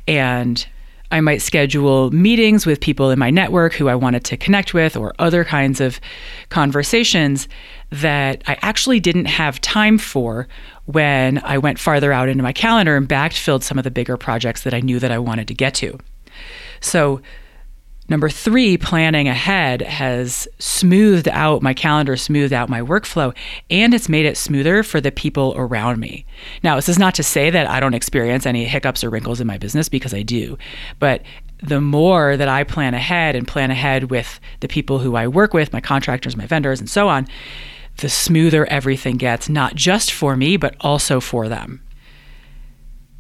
And 0.07 0.65
I 1.11 1.21
might 1.21 1.43
schedule 1.43 2.11
meetings 2.11 2.67
with 2.67 2.81
people 2.81 3.11
in 3.11 3.19
my 3.19 3.31
network 3.31 3.75
who 3.75 3.89
I 3.89 3.95
wanted 3.95 4.25
to 4.25 4.37
connect 4.37 4.75
with 4.75 4.97
or 4.97 5.15
other 5.19 5.45
kinds 5.45 5.81
of 5.81 6.01
conversations 6.49 7.49
that 7.91 8.43
I 8.47 8.59
actually 8.63 9.01
didn't 9.01 9.27
have 9.27 9.61
time 9.61 9.99
for 9.99 10.49
when 10.87 11.39
I 11.39 11.59
went 11.59 11.79
farther 11.79 12.13
out 12.13 12.29
into 12.29 12.43
my 12.43 12.53
calendar 12.53 12.97
and 12.97 13.09
backfilled 13.09 13.63
some 13.63 13.79
of 13.79 13.85
the 13.85 13.91
bigger 13.91 14.17
projects 14.17 14.63
that 14.63 14.75
I 14.75 14.81
knew 14.81 14.99
that 14.99 15.13
I 15.13 15.19
wanted 15.19 15.49
to 15.49 15.55
get 15.55 15.75
to. 15.75 15.99
So 16.81 17.21
Number 18.09 18.29
three, 18.29 18.77
planning 18.77 19.27
ahead 19.27 19.83
has 19.83 20.47
smoothed 20.59 21.29
out 21.29 21.63
my 21.63 21.75
calendar, 21.75 22.17
smoothed 22.17 22.53
out 22.53 22.69
my 22.69 22.81
workflow, 22.81 23.35
and 23.69 23.93
it's 23.93 24.09
made 24.09 24.27
it 24.27 24.37
smoother 24.37 24.83
for 24.83 25.01
the 25.01 25.11
people 25.11 25.55
around 25.57 25.99
me. 25.99 26.25
Now, 26.63 26.77
this 26.77 26.89
is 26.89 26.99
not 26.99 27.15
to 27.17 27.25
say 27.25 27.51
that 27.51 27.69
I 27.69 27.81
don't 27.81 27.95
experience 27.95 28.47
any 28.47 28.65
hiccups 28.65 29.03
or 29.03 29.11
wrinkles 29.11 29.41
in 29.41 29.47
my 29.47 29.59
business 29.59 29.89
because 29.89 30.15
I 30.15 30.23
do, 30.23 30.57
but 31.01 31.23
the 31.63 31.81
more 31.81 32.37
that 32.37 32.49
I 32.49 32.65
plan 32.65 32.95
ahead 32.95 33.35
and 33.35 33.49
plan 33.49 33.71
ahead 33.71 34.11
with 34.11 34.41
the 34.61 34.69
people 34.69 34.99
who 34.99 35.17
I 35.17 35.27
work 35.27 35.55
with, 35.55 35.73
my 35.73 35.81
contractors, 35.81 36.37
my 36.37 36.47
vendors, 36.47 36.81
and 36.81 36.89
so 36.89 37.09
on, 37.09 37.27
the 37.97 38.09
smoother 38.09 38.67
everything 38.67 39.17
gets, 39.17 39.49
not 39.49 39.75
just 39.75 40.13
for 40.13 40.37
me, 40.37 40.57
but 40.57 40.77
also 40.81 41.19
for 41.19 41.49
them. 41.49 41.81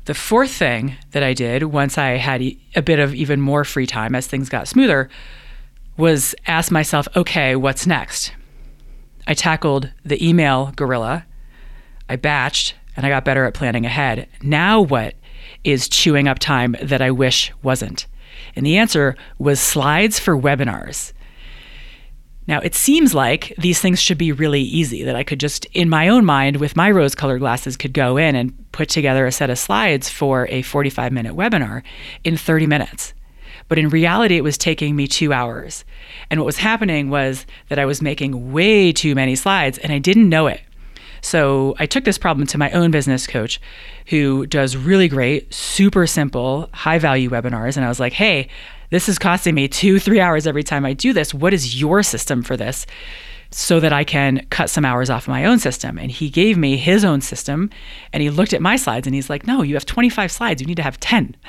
The 0.06 0.14
fourth 0.14 0.52
thing 0.52 0.94
that 1.10 1.25
I 1.25 1.34
did 1.34 1.64
once 1.64 1.98
I 1.98 2.10
had 2.10 2.40
a 2.40 2.82
bit 2.82 3.00
of 3.00 3.12
even 3.12 3.40
more 3.40 3.64
free 3.64 3.86
time 3.86 4.14
as 4.14 4.28
things 4.28 4.48
got 4.48 4.68
smoother 4.68 5.10
was 5.96 6.32
ask 6.46 6.70
myself, 6.70 7.08
okay, 7.16 7.56
what's 7.56 7.88
next? 7.88 8.32
I 9.26 9.34
tackled 9.34 9.90
the 10.04 10.25
email 10.25 10.72
gorilla, 10.76 11.26
I 12.08 12.16
batched, 12.16 12.75
and 12.96 13.04
I 13.04 13.08
got 13.08 13.25
better 13.25 13.46
at 13.46 13.54
planning 13.54 13.84
ahead. 13.84 14.28
Now, 14.40 14.80
what 14.80 15.16
is 15.64 15.88
chewing 15.88 16.28
up 16.28 16.38
time 16.38 16.76
that 16.80 17.02
I 17.02 17.10
wish 17.10 17.52
wasn't? 17.64 18.06
And 18.54 18.64
the 18.64 18.76
answer 18.76 19.16
was 19.38 19.58
slides 19.58 20.20
for 20.20 20.38
webinars. 20.38 21.14
Now, 22.49 22.61
it 22.61 22.75
seems 22.75 23.12
like 23.12 23.53
these 23.59 23.81
things 23.81 24.00
should 24.00 24.19
be 24.19 24.31
really 24.31 24.62
easy, 24.62 25.03
that 25.03 25.17
I 25.17 25.25
could 25.25 25.41
just, 25.41 25.65
in 25.67 25.88
my 25.88 26.09
own 26.09 26.25
mind, 26.25 26.57
with 26.59 26.76
my 26.76 26.91
rose 26.91 27.15
colored 27.15 27.41
glasses, 27.41 27.76
could 27.76 27.93
go 27.93 28.17
in 28.17 28.37
and 28.37 28.55
put 28.73 28.88
together 28.88 29.26
a 29.26 29.33
set 29.33 29.50
of 29.50 29.59
slides 29.59 30.09
for 30.09 30.47
a 30.49 30.62
45 30.62 31.12
minute 31.12 31.35
webinar 31.35 31.83
in 32.23 32.37
30 32.37 32.67
minutes. 32.67 33.15
But 33.69 33.79
in 33.79 33.88
reality, 33.88 34.37
it 34.37 34.45
was 34.45 34.57
taking 34.57 34.95
me 34.95 35.09
two 35.09 35.33
hours. 35.33 35.85
And 36.31 36.38
what 36.38 36.47
was 36.47 36.59
happening 36.59 37.11
was 37.11 37.47
that 37.69 37.79
I 37.79 37.85
was 37.85 38.00
making 38.00 38.53
way 38.53 38.93
too 38.93 39.15
many 39.15 39.35
slides 39.35 39.79
and 39.79 39.93
I 39.93 39.99
didn't 39.99 40.29
know 40.29 40.47
it. 40.47 40.61
So 41.21 41.75
I 41.81 41.87
took 41.87 42.05
this 42.05 42.19
problem 42.19 42.47
to 42.49 42.59
my 42.59 42.71
own 42.71 42.93
business 42.93 43.26
coach 43.26 43.61
who 44.07 44.47
does 44.47 44.76
really 44.76 45.09
great, 45.09 45.53
super 45.53 46.07
simple, 46.07 46.69
high 46.73 46.99
value 46.99 47.29
webinars. 47.29 47.76
And 47.76 47.85
I 47.85 47.88
was 47.88 47.99
like, 47.99 48.12
hey, 48.12 48.49
this 48.90 49.09
is 49.09 49.19
costing 49.19 49.55
me 49.55 49.69
two, 49.69 49.99
three 49.99 50.21
hours 50.21 50.47
every 50.47 50.62
time 50.62 50.85
I 50.85 50.93
do 50.93 51.12
this. 51.12 51.35
What 51.35 51.55
is 51.55 51.81
your 51.81 52.02
system 52.02 52.43
for 52.43 52.57
this? 52.57 52.87
So 53.50 53.81
that 53.81 53.93
I 53.93 54.05
can 54.05 54.47
cut 54.50 54.71
some 54.71 54.85
hours 54.85 55.09
off 55.09 55.28
my 55.28 55.45
own 55.45 55.59
system. 55.59 55.99
And 55.99 56.11
he 56.11 56.31
gave 56.31 56.57
me 56.57 56.76
his 56.76 57.05
own 57.05 57.21
system 57.21 57.71
and 58.12 58.23
he 58.23 58.31
looked 58.31 58.52
at 58.52 58.61
my 58.61 58.76
slides 58.76 59.07
and 59.07 59.14
he's 59.14 59.31
like, 59.31 59.47
no, 59.47 59.62
you 59.62 59.75
have 59.75 59.87
25 59.87 60.33
slides. 60.33 60.61
You 60.61 60.66
need 60.66 60.76
to 60.76 60.83
have 60.83 61.00
10. 61.00 61.37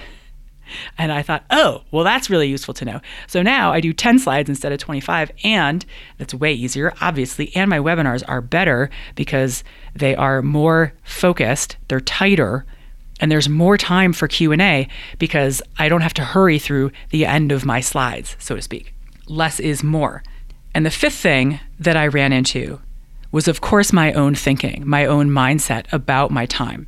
And 0.98 1.14
I 1.14 1.22
thought, 1.22 1.46
oh, 1.50 1.84
well, 1.92 2.04
that's 2.04 2.30
really 2.30 2.50
useful 2.50 2.74
to 2.74 2.84
know. 2.84 3.00
So 3.28 3.42
now 3.42 3.72
I 3.72 3.80
do 3.80 3.94
10 3.94 4.20
slides 4.20 4.50
instead 4.50 4.74
of 4.74 4.80
25, 4.80 5.32
and 5.46 5.86
that's 6.18 6.34
way 6.34 6.52
easier, 6.54 6.94
obviously. 7.00 7.56
And 7.56 7.70
my 7.70 7.80
webinars 7.80 8.22
are 8.28 8.42
better 8.42 8.90
because 9.16 9.64
they 9.96 10.14
are 10.14 10.42
more 10.42 10.94
focused, 11.04 11.78
they're 11.88 12.02
tighter, 12.02 12.66
and 13.20 13.32
there's 13.32 13.50
more 13.50 13.78
time 13.78 14.14
for 14.14 14.28
q&a 14.28 14.88
because 15.20 15.62
i 15.78 15.90
don't 15.90 16.02
have 16.02 16.14
to 16.14 16.24
hurry 16.24 16.60
through 16.60 16.92
the 17.10 17.26
end 17.26 17.52
of 17.52 17.66
my 17.66 17.80
slides 17.80 18.36
so 18.40 18.56
to 18.56 18.62
speak. 18.62 18.94
Less 19.28 19.60
is 19.60 19.84
more. 19.84 20.24
And 20.74 20.86
the 20.86 20.92
fifth 20.92 21.16
thing 21.16 21.60
that 21.80 21.98
i 21.98 22.08
ran 22.08 22.34
into 22.34 22.80
was 23.32 23.48
of 23.48 23.62
course 23.62 23.92
my 23.92 24.14
own 24.14 24.36
thinking 24.36 24.84
my 24.86 25.06
own 25.06 25.30
mindset 25.30 25.86
about 25.92 26.32
my 26.32 26.46
time. 26.46 26.88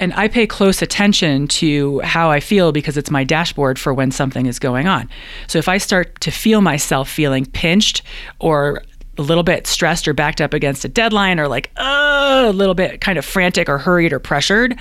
And 0.00 0.14
I 0.14 0.28
pay 0.28 0.46
close 0.46 0.80
attention 0.80 1.48
to 1.48 1.98
how 2.00 2.30
I 2.30 2.40
feel 2.40 2.70
because 2.70 2.96
it's 2.96 3.10
my 3.10 3.24
dashboard 3.24 3.78
for 3.78 3.92
when 3.92 4.10
something 4.12 4.46
is 4.46 4.58
going 4.58 4.86
on. 4.86 5.08
So 5.48 5.58
if 5.58 5.68
I 5.68 5.78
start 5.78 6.20
to 6.20 6.30
feel 6.30 6.60
myself 6.60 7.08
feeling 7.08 7.46
pinched 7.46 8.02
or 8.38 8.82
a 9.18 9.22
little 9.22 9.42
bit 9.42 9.66
stressed 9.66 10.06
or 10.06 10.14
backed 10.14 10.40
up 10.40 10.54
against 10.54 10.84
a 10.84 10.88
deadline 10.88 11.40
or 11.40 11.48
like 11.48 11.72
uh, 11.76 12.44
a 12.46 12.52
little 12.52 12.74
bit 12.74 13.00
kind 13.00 13.18
of 13.18 13.24
frantic 13.24 13.68
or 13.68 13.78
hurried 13.78 14.12
or 14.12 14.20
pressured, 14.20 14.78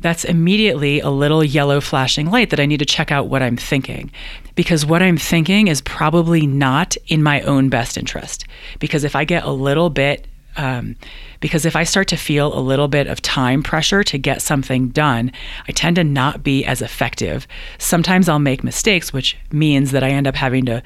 that's 0.00 0.24
immediately 0.24 1.00
a 1.00 1.10
little 1.10 1.44
yellow 1.44 1.80
flashing 1.80 2.30
light 2.30 2.50
that 2.50 2.60
I 2.60 2.66
need 2.66 2.78
to 2.78 2.86
check 2.86 3.12
out 3.12 3.28
what 3.28 3.42
I'm 3.42 3.56
thinking. 3.56 4.10
Because 4.54 4.86
what 4.86 5.02
I'm 5.02 5.16
thinking 5.16 5.68
is 5.68 5.80
probably 5.82 6.46
not 6.46 6.96
in 7.06 7.22
my 7.22 7.40
own 7.42 7.68
best 7.68 7.96
interest. 7.96 8.44
Because 8.78 9.04
if 9.04 9.14
I 9.14 9.24
get 9.24 9.44
a 9.44 9.50
little 9.50 9.90
bit, 9.90 10.26
um, 10.56 10.96
because 11.40 11.64
if 11.64 11.76
I 11.76 11.84
start 11.84 12.08
to 12.08 12.16
feel 12.16 12.56
a 12.56 12.60
little 12.60 12.88
bit 12.88 13.06
of 13.06 13.22
time 13.22 13.62
pressure 13.62 14.02
to 14.04 14.18
get 14.18 14.42
something 14.42 14.88
done, 14.88 15.32
I 15.68 15.72
tend 15.72 15.96
to 15.96 16.04
not 16.04 16.42
be 16.42 16.64
as 16.64 16.82
effective. 16.82 17.46
Sometimes 17.78 18.28
I'll 18.28 18.38
make 18.38 18.64
mistakes, 18.64 19.12
which 19.12 19.36
means 19.52 19.92
that 19.92 20.02
I 20.02 20.10
end 20.10 20.26
up 20.26 20.34
having 20.34 20.66
to 20.66 20.82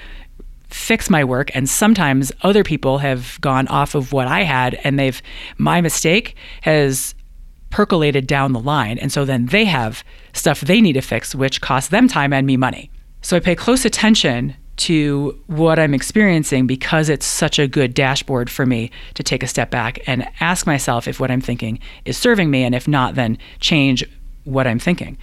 fix 0.69 1.09
my 1.09 1.23
work 1.23 1.55
and 1.55 1.69
sometimes 1.69 2.33
other 2.43 2.65
people 2.65 2.99
have 2.99 3.39
gone 3.41 3.69
off 3.69 3.95
of 3.95 4.13
what 4.13 4.27
I 4.27 4.43
had 4.43 4.75
and 4.83 4.99
they've 4.99 5.23
my 5.57 5.81
mistake 5.81 6.35
has 6.63 7.15
percolated 7.75 8.29
down 8.29 8.53
the 8.53 8.61
line. 8.61 8.99
And 8.99 9.11
so 9.11 9.25
then 9.25 9.47
they 9.47 9.65
have 9.65 10.05
stuff 10.33 10.61
they 10.61 10.81
need 10.81 10.93
to 10.93 11.01
fix, 11.01 11.35
which 11.35 11.61
costs 11.61 11.91
them 11.91 12.07
time 12.07 12.33
and 12.33 12.47
me 12.47 12.57
money. 12.57 12.89
So 13.21 13.37
I 13.37 13.41
pay 13.41 13.57
close 13.57 13.85
attention 13.85 14.55
to 14.77 15.37
what 15.49 15.81
I'm 15.81 15.93
experiencing 15.93 16.69
because 16.69 17.09
it's 17.09 17.27
such 17.27 17.59
a 17.59 17.67
good 17.67 17.93
dashboard 17.93 18.49
for 18.49 18.65
me 18.65 18.93
to 19.15 19.25
take 19.25 19.43
a 19.43 19.49
step 19.49 19.73
back 19.73 19.99
and 20.07 20.25
ask 20.39 20.69
myself 20.69 21.09
if 21.09 21.19
what 21.19 21.33
I'm 21.33 21.41
thinking 21.41 21.81
is 22.05 22.17
serving 22.17 22.49
me. 22.49 22.63
And 22.63 22.77
if 22.77 22.87
not, 22.87 23.17
then 23.17 23.39
change 23.59 24.05
what 24.45 24.69
I'm 24.69 24.79
thinking. 24.79 25.19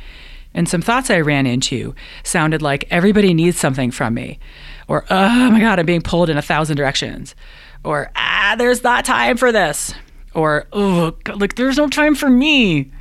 And 0.53 0.67
some 0.67 0.81
thoughts 0.81 1.09
I 1.09 1.21
ran 1.21 1.47
into 1.47 1.95
sounded 2.23 2.61
like 2.61 2.85
everybody 2.91 3.33
needs 3.33 3.57
something 3.57 3.91
from 3.91 4.13
me, 4.13 4.39
or 4.89 5.05
oh 5.09 5.51
my 5.51 5.61
God, 5.61 5.79
I'm 5.79 5.85
being 5.85 6.01
pulled 6.01 6.29
in 6.29 6.37
a 6.37 6.41
thousand 6.41 6.75
directions, 6.75 7.33
or 7.85 8.11
ah, 8.17 8.55
there's 8.57 8.83
not 8.83 9.05
time 9.05 9.37
for 9.37 9.53
this 9.53 9.93
or 10.33 10.67
oh 10.73 11.15
like 11.35 11.55
there's 11.55 11.77
no 11.77 11.87
time 11.87 12.15
for 12.15 12.29
me. 12.29 12.91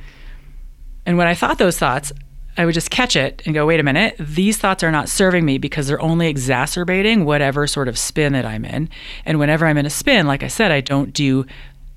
And 1.05 1.17
when 1.17 1.27
i 1.27 1.33
thought 1.33 1.57
those 1.57 1.77
thoughts 1.77 2.11
i 2.57 2.65
would 2.65 2.73
just 2.73 2.91
catch 2.91 3.15
it 3.15 3.41
and 3.45 3.53
go 3.53 3.65
wait 3.65 3.79
a 3.79 3.83
minute. 3.83 4.15
These 4.19 4.57
thoughts 4.57 4.83
are 4.83 4.91
not 4.91 5.09
serving 5.09 5.45
me 5.45 5.57
because 5.57 5.87
they're 5.87 6.01
only 6.01 6.27
exacerbating 6.27 7.25
whatever 7.25 7.67
sort 7.67 7.87
of 7.87 7.97
spin 7.97 8.33
that 8.33 8.45
i'm 8.45 8.65
in. 8.65 8.89
And 9.25 9.39
whenever 9.39 9.65
i'm 9.65 9.77
in 9.77 9.85
a 9.85 9.89
spin 9.89 10.27
like 10.27 10.43
i 10.43 10.47
said 10.47 10.71
i 10.71 10.81
don't 10.81 11.13
do 11.13 11.45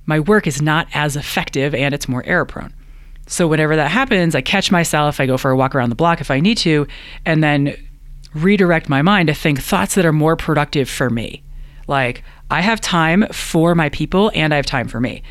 my 0.07 0.21
work 0.21 0.47
is 0.47 0.61
not 0.61 0.87
as 0.93 1.17
effective 1.17 1.75
and 1.75 1.95
it's 1.95 2.09
more 2.09 2.23
error 2.27 2.45
prone. 2.45 2.75
So 3.27 3.49
whenever 3.49 3.77
that 3.77 3.91
happens 3.91 4.35
i 4.35 4.41
catch 4.41 4.71
myself 4.71 5.21
i 5.21 5.27
go 5.27 5.37
for 5.37 5.51
a 5.51 5.57
walk 5.57 5.75
around 5.75 5.91
the 5.91 5.97
block 5.97 6.21
if 6.21 6.31
i 6.31 6.41
need 6.41 6.59
to 6.59 6.87
and 7.25 7.43
then 7.43 7.77
redirect 8.35 8.89
my 8.89 9.01
mind 9.03 9.29
to 9.29 9.35
think 9.35 9.61
thoughts 9.61 9.95
that 9.95 10.05
are 10.05 10.13
more 10.13 10.37
productive 10.37 10.91
for 10.91 11.09
me. 11.09 11.43
Like 11.87 12.25
I 12.55 12.61
have 12.61 12.81
time 12.81 13.27
for 13.33 13.75
my 13.75 13.89
people 13.89 14.31
and 14.33 14.55
I 14.55 14.57
have 14.57 14.65
time 14.65 14.87
for 14.87 15.01
me. 15.01 15.25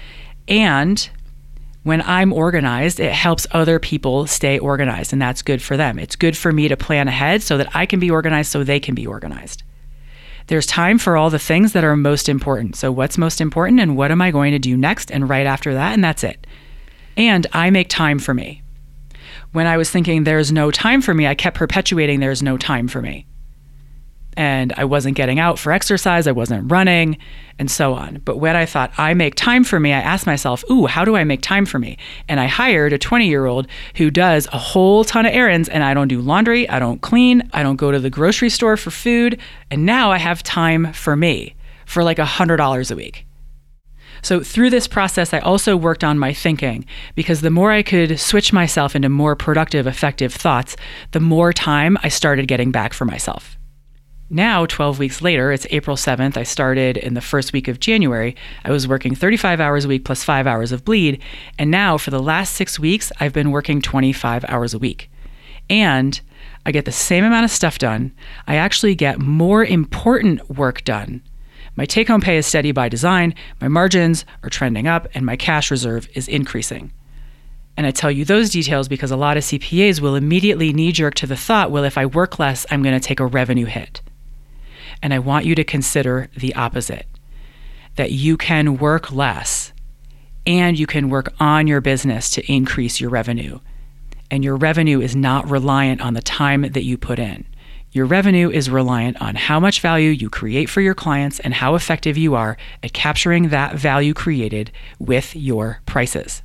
And 0.49 1.09
when 1.83 2.01
I'm 2.01 2.33
organized, 2.33 2.99
it 2.99 3.13
helps 3.13 3.47
other 3.51 3.79
people 3.79 4.27
stay 4.27 4.59
organized, 4.59 5.13
and 5.13 5.21
that's 5.21 5.41
good 5.41 5.61
for 5.61 5.77
them. 5.77 5.99
It's 5.99 6.17
good 6.17 6.35
for 6.35 6.51
me 6.51 6.67
to 6.67 6.75
plan 6.75 7.07
ahead 7.07 7.41
so 7.41 7.57
that 7.57 7.73
I 7.73 7.85
can 7.85 8.01
be 8.01 8.11
organized 8.11 8.51
so 8.51 8.65
they 8.65 8.81
can 8.81 8.93
be 8.93 9.07
organized. 9.07 9.63
There's 10.47 10.65
time 10.65 10.97
for 10.97 11.15
all 11.15 11.29
the 11.29 11.39
things 11.39 11.71
that 11.71 11.85
are 11.85 11.95
most 11.95 12.27
important. 12.27 12.75
So, 12.75 12.91
what's 12.91 13.17
most 13.17 13.39
important 13.39 13.79
and 13.79 13.95
what 13.95 14.11
am 14.11 14.21
I 14.21 14.29
going 14.29 14.51
to 14.51 14.59
do 14.59 14.75
next 14.75 15.09
and 15.09 15.29
right 15.29 15.45
after 15.45 15.73
that? 15.75 15.93
And 15.93 16.03
that's 16.03 16.25
it. 16.25 16.45
And 17.15 17.47
I 17.53 17.69
make 17.69 17.87
time 17.87 18.19
for 18.19 18.33
me. 18.33 18.63
When 19.53 19.65
I 19.65 19.77
was 19.77 19.89
thinking 19.89 20.25
there's 20.25 20.51
no 20.51 20.71
time 20.71 21.01
for 21.01 21.13
me, 21.13 21.25
I 21.25 21.35
kept 21.35 21.55
perpetuating 21.55 22.19
there's 22.19 22.43
no 22.43 22.57
time 22.57 22.89
for 22.89 23.01
me 23.01 23.27
and 24.37 24.73
I 24.77 24.85
wasn't 24.85 25.15
getting 25.15 25.39
out 25.39 25.59
for 25.59 25.71
exercise, 25.71 26.27
I 26.27 26.31
wasn't 26.31 26.71
running, 26.71 27.17
and 27.59 27.69
so 27.69 27.93
on. 27.93 28.21
But 28.25 28.37
when 28.37 28.55
I 28.55 28.65
thought 28.65 28.91
I 28.97 29.13
make 29.13 29.35
time 29.35 29.63
for 29.63 29.79
me, 29.79 29.93
I 29.93 29.99
asked 29.99 30.25
myself, 30.25 30.63
ooh, 30.69 30.85
how 30.85 31.05
do 31.05 31.15
I 31.15 31.23
make 31.23 31.41
time 31.41 31.65
for 31.65 31.79
me? 31.79 31.97
And 32.27 32.39
I 32.39 32.47
hired 32.47 32.93
a 32.93 32.97
20 32.97 33.27
year 33.27 33.45
old 33.45 33.67
who 33.95 34.09
does 34.11 34.47
a 34.51 34.57
whole 34.57 35.03
ton 35.03 35.25
of 35.25 35.33
errands, 35.33 35.69
and 35.69 35.83
I 35.83 35.93
don't 35.93 36.07
do 36.07 36.21
laundry, 36.21 36.67
I 36.69 36.79
don't 36.79 37.01
clean, 37.01 37.49
I 37.53 37.63
don't 37.63 37.75
go 37.75 37.91
to 37.91 37.99
the 37.99 38.09
grocery 38.09 38.49
store 38.49 38.77
for 38.77 38.91
food, 38.91 39.39
and 39.69 39.85
now 39.85 40.11
I 40.11 40.17
have 40.17 40.43
time 40.43 40.93
for 40.93 41.15
me 41.15 41.55
for 41.85 42.03
like 42.03 42.17
$100 42.17 42.91
a 42.91 42.95
week. 42.95 43.25
So, 44.23 44.39
through 44.39 44.69
this 44.69 44.87
process, 44.87 45.33
I 45.33 45.39
also 45.39 45.75
worked 45.75 46.03
on 46.03 46.17
my 46.17 46.33
thinking 46.33 46.85
because 47.13 47.41
the 47.41 47.49
more 47.49 47.73
I 47.73 47.83
could 47.83 48.17
switch 48.17 48.53
myself 48.53 48.95
into 48.95 49.09
more 49.09 49.35
productive, 49.35 49.85
effective 49.85 50.33
thoughts, 50.33 50.77
the 51.11 51.19
more 51.19 51.51
time 51.51 51.97
I 52.03 52.07
started 52.07 52.47
getting 52.47 52.71
back 52.71 52.93
for 52.93 53.03
myself. 53.03 53.57
Now, 54.29 54.65
12 54.65 54.99
weeks 54.99 55.21
later, 55.21 55.51
it's 55.51 55.67
April 55.69 55.97
7th. 55.97 56.37
I 56.37 56.43
started 56.43 56.97
in 56.97 57.13
the 57.13 57.21
first 57.21 57.53
week 57.53 57.67
of 57.67 57.79
January. 57.79 58.35
I 58.63 58.71
was 58.71 58.87
working 58.87 59.13
35 59.13 59.59
hours 59.59 59.85
a 59.85 59.87
week 59.89 60.05
plus 60.05 60.23
five 60.23 60.47
hours 60.47 60.71
of 60.71 60.85
bleed. 60.85 61.21
And 61.59 61.69
now, 61.69 61.97
for 61.97 62.09
the 62.09 62.21
last 62.21 62.55
six 62.55 62.79
weeks, 62.79 63.11
I've 63.19 63.33
been 63.33 63.51
working 63.51 63.81
25 63.81 64.45
hours 64.47 64.73
a 64.73 64.79
week. 64.79 65.11
And 65.69 66.19
I 66.65 66.71
get 66.71 66.85
the 66.85 66.91
same 66.91 67.25
amount 67.25 67.45
of 67.45 67.51
stuff 67.51 67.77
done. 67.77 68.13
I 68.47 68.55
actually 68.55 68.95
get 68.95 69.19
more 69.19 69.63
important 69.63 70.49
work 70.49 70.83
done. 70.83 71.21
My 71.75 71.85
take 71.85 72.07
home 72.07 72.21
pay 72.21 72.37
is 72.37 72.47
steady 72.47 72.71
by 72.71 72.87
design, 72.87 73.35
my 73.59 73.67
margins 73.67 74.25
are 74.43 74.49
trending 74.49 74.87
up, 74.87 75.07
and 75.13 75.25
my 75.25 75.35
cash 75.35 75.69
reserve 75.69 76.07
is 76.13 76.27
increasing. 76.27 76.93
And 77.75 77.87
I 77.87 77.91
tell 77.91 78.11
you 78.11 78.23
those 78.23 78.51
details 78.51 78.87
because 78.87 79.11
a 79.11 79.17
lot 79.17 79.37
of 79.37 79.43
CPAs 79.43 79.99
will 79.99 80.15
immediately 80.15 80.71
knee 80.71 80.91
jerk 80.91 81.15
to 81.15 81.27
the 81.27 81.35
thought 81.35 81.71
well, 81.71 81.83
if 81.83 81.97
I 81.97 82.05
work 82.05 82.39
less, 82.39 82.65
I'm 82.71 82.83
going 82.83 82.99
to 82.99 83.05
take 83.05 83.19
a 83.19 83.25
revenue 83.25 83.65
hit. 83.65 84.01
And 85.03 85.13
I 85.13 85.19
want 85.19 85.45
you 85.45 85.53
to 85.55 85.65
consider 85.65 86.29
the 86.35 86.55
opposite 86.55 87.05
that 87.97 88.11
you 88.13 88.37
can 88.37 88.77
work 88.77 89.11
less 89.11 89.73
and 90.47 90.79
you 90.79 90.87
can 90.87 91.09
work 91.09 91.33
on 91.41 91.67
your 91.67 91.81
business 91.81 92.29
to 92.31 92.51
increase 92.51 93.01
your 93.01 93.09
revenue. 93.09 93.59
And 94.31 94.45
your 94.45 94.55
revenue 94.55 95.01
is 95.01 95.13
not 95.13 95.49
reliant 95.49 95.99
on 96.01 96.13
the 96.13 96.21
time 96.21 96.61
that 96.61 96.85
you 96.85 96.97
put 96.97 97.19
in. 97.19 97.45
Your 97.91 98.05
revenue 98.05 98.49
is 98.49 98.69
reliant 98.69 99.21
on 99.21 99.35
how 99.35 99.59
much 99.59 99.81
value 99.81 100.09
you 100.09 100.29
create 100.29 100.69
for 100.69 100.79
your 100.79 100.95
clients 100.95 101.39
and 101.41 101.53
how 101.53 101.75
effective 101.75 102.17
you 102.17 102.33
are 102.33 102.57
at 102.81 102.93
capturing 102.93 103.49
that 103.49 103.75
value 103.75 104.13
created 104.13 104.71
with 104.99 105.35
your 105.35 105.81
prices. 105.85 106.41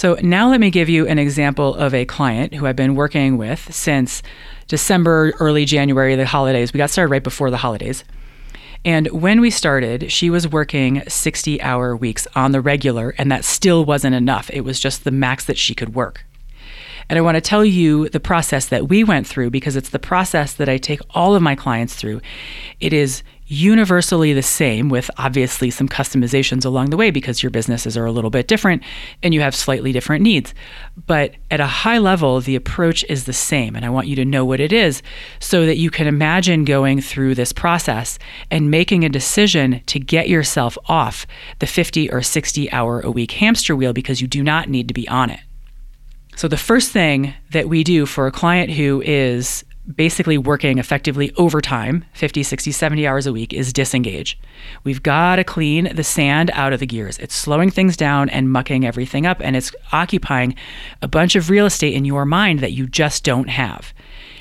So, 0.00 0.16
now 0.22 0.48
let 0.48 0.60
me 0.60 0.70
give 0.70 0.88
you 0.88 1.06
an 1.06 1.18
example 1.18 1.74
of 1.74 1.92
a 1.92 2.06
client 2.06 2.54
who 2.54 2.64
I've 2.64 2.74
been 2.74 2.94
working 2.94 3.36
with 3.36 3.70
since 3.70 4.22
December, 4.66 5.34
early 5.38 5.66
January, 5.66 6.16
the 6.16 6.24
holidays. 6.24 6.72
We 6.72 6.78
got 6.78 6.88
started 6.88 7.10
right 7.10 7.22
before 7.22 7.50
the 7.50 7.58
holidays. 7.58 8.02
And 8.82 9.08
when 9.08 9.42
we 9.42 9.50
started, 9.50 10.10
she 10.10 10.30
was 10.30 10.48
working 10.48 11.02
60 11.06 11.60
hour 11.60 11.94
weeks 11.94 12.26
on 12.34 12.52
the 12.52 12.62
regular, 12.62 13.14
and 13.18 13.30
that 13.30 13.44
still 13.44 13.84
wasn't 13.84 14.14
enough. 14.14 14.48
It 14.54 14.62
was 14.62 14.80
just 14.80 15.04
the 15.04 15.10
max 15.10 15.44
that 15.44 15.58
she 15.58 15.74
could 15.74 15.94
work. 15.94 16.24
And 17.10 17.18
I 17.18 17.20
want 17.20 17.34
to 17.34 17.42
tell 17.42 17.62
you 17.62 18.08
the 18.08 18.20
process 18.20 18.64
that 18.68 18.88
we 18.88 19.04
went 19.04 19.26
through 19.26 19.50
because 19.50 19.76
it's 19.76 19.90
the 19.90 19.98
process 19.98 20.54
that 20.54 20.70
I 20.70 20.78
take 20.78 21.00
all 21.10 21.34
of 21.34 21.42
my 21.42 21.54
clients 21.54 21.94
through. 21.94 22.22
It 22.80 22.94
is 22.94 23.22
universally 23.50 24.32
the 24.32 24.42
same, 24.42 24.88
with 24.88 25.10
obviously 25.18 25.70
some 25.70 25.88
customizations 25.88 26.64
along 26.64 26.90
the 26.90 26.96
way 26.96 27.10
because 27.10 27.42
your 27.42 27.50
businesses 27.50 27.96
are 27.96 28.06
a 28.06 28.12
little 28.12 28.30
bit 28.30 28.46
different 28.46 28.82
and 29.24 29.34
you 29.34 29.40
have 29.40 29.56
slightly 29.56 29.90
different 29.90 30.22
needs. 30.22 30.54
But 31.06 31.34
at 31.50 31.58
a 31.58 31.66
high 31.66 31.98
level, 31.98 32.40
the 32.40 32.54
approach 32.54 33.04
is 33.08 33.24
the 33.24 33.32
same. 33.32 33.74
And 33.74 33.84
I 33.84 33.90
want 33.90 34.06
you 34.06 34.14
to 34.16 34.24
know 34.24 34.44
what 34.44 34.60
it 34.60 34.72
is 34.72 35.02
so 35.40 35.66
that 35.66 35.78
you 35.78 35.90
can 35.90 36.06
imagine 36.06 36.64
going 36.64 37.00
through 37.00 37.34
this 37.34 37.52
process 37.52 38.20
and 38.52 38.70
making 38.70 39.04
a 39.04 39.08
decision 39.08 39.82
to 39.86 39.98
get 39.98 40.28
yourself 40.28 40.78
off 40.86 41.26
the 41.58 41.66
50 41.66 42.08
or 42.12 42.22
60 42.22 42.70
hour 42.70 43.00
a 43.00 43.10
week 43.10 43.32
hamster 43.32 43.74
wheel 43.74 43.92
because 43.92 44.20
you 44.20 44.28
do 44.28 44.44
not 44.44 44.68
need 44.68 44.86
to 44.86 44.94
be 44.94 45.08
on 45.08 45.28
it. 45.28 45.40
So, 46.36 46.46
the 46.46 46.56
first 46.56 46.92
thing 46.92 47.34
that 47.50 47.68
we 47.68 47.82
do 47.82 48.06
for 48.06 48.26
a 48.26 48.32
client 48.32 48.70
who 48.70 49.02
is 49.02 49.64
basically 49.96 50.38
working 50.38 50.78
effectively 50.78 51.32
overtime 51.36 52.04
50 52.12 52.42
60 52.42 52.72
70 52.72 53.06
hours 53.06 53.26
a 53.26 53.32
week 53.32 53.52
is 53.52 53.72
disengage. 53.72 54.38
We've 54.84 55.02
got 55.02 55.36
to 55.36 55.44
clean 55.44 55.94
the 55.94 56.04
sand 56.04 56.50
out 56.54 56.72
of 56.72 56.80
the 56.80 56.86
gears. 56.86 57.18
It's 57.18 57.34
slowing 57.34 57.70
things 57.70 57.96
down 57.96 58.28
and 58.28 58.50
mucking 58.50 58.86
everything 58.86 59.26
up 59.26 59.40
and 59.40 59.56
it's 59.56 59.72
occupying 59.92 60.54
a 61.02 61.08
bunch 61.08 61.36
of 61.36 61.50
real 61.50 61.66
estate 61.66 61.94
in 61.94 62.04
your 62.04 62.24
mind 62.24 62.60
that 62.60 62.72
you 62.72 62.86
just 62.86 63.24
don't 63.24 63.48
have 63.48 63.92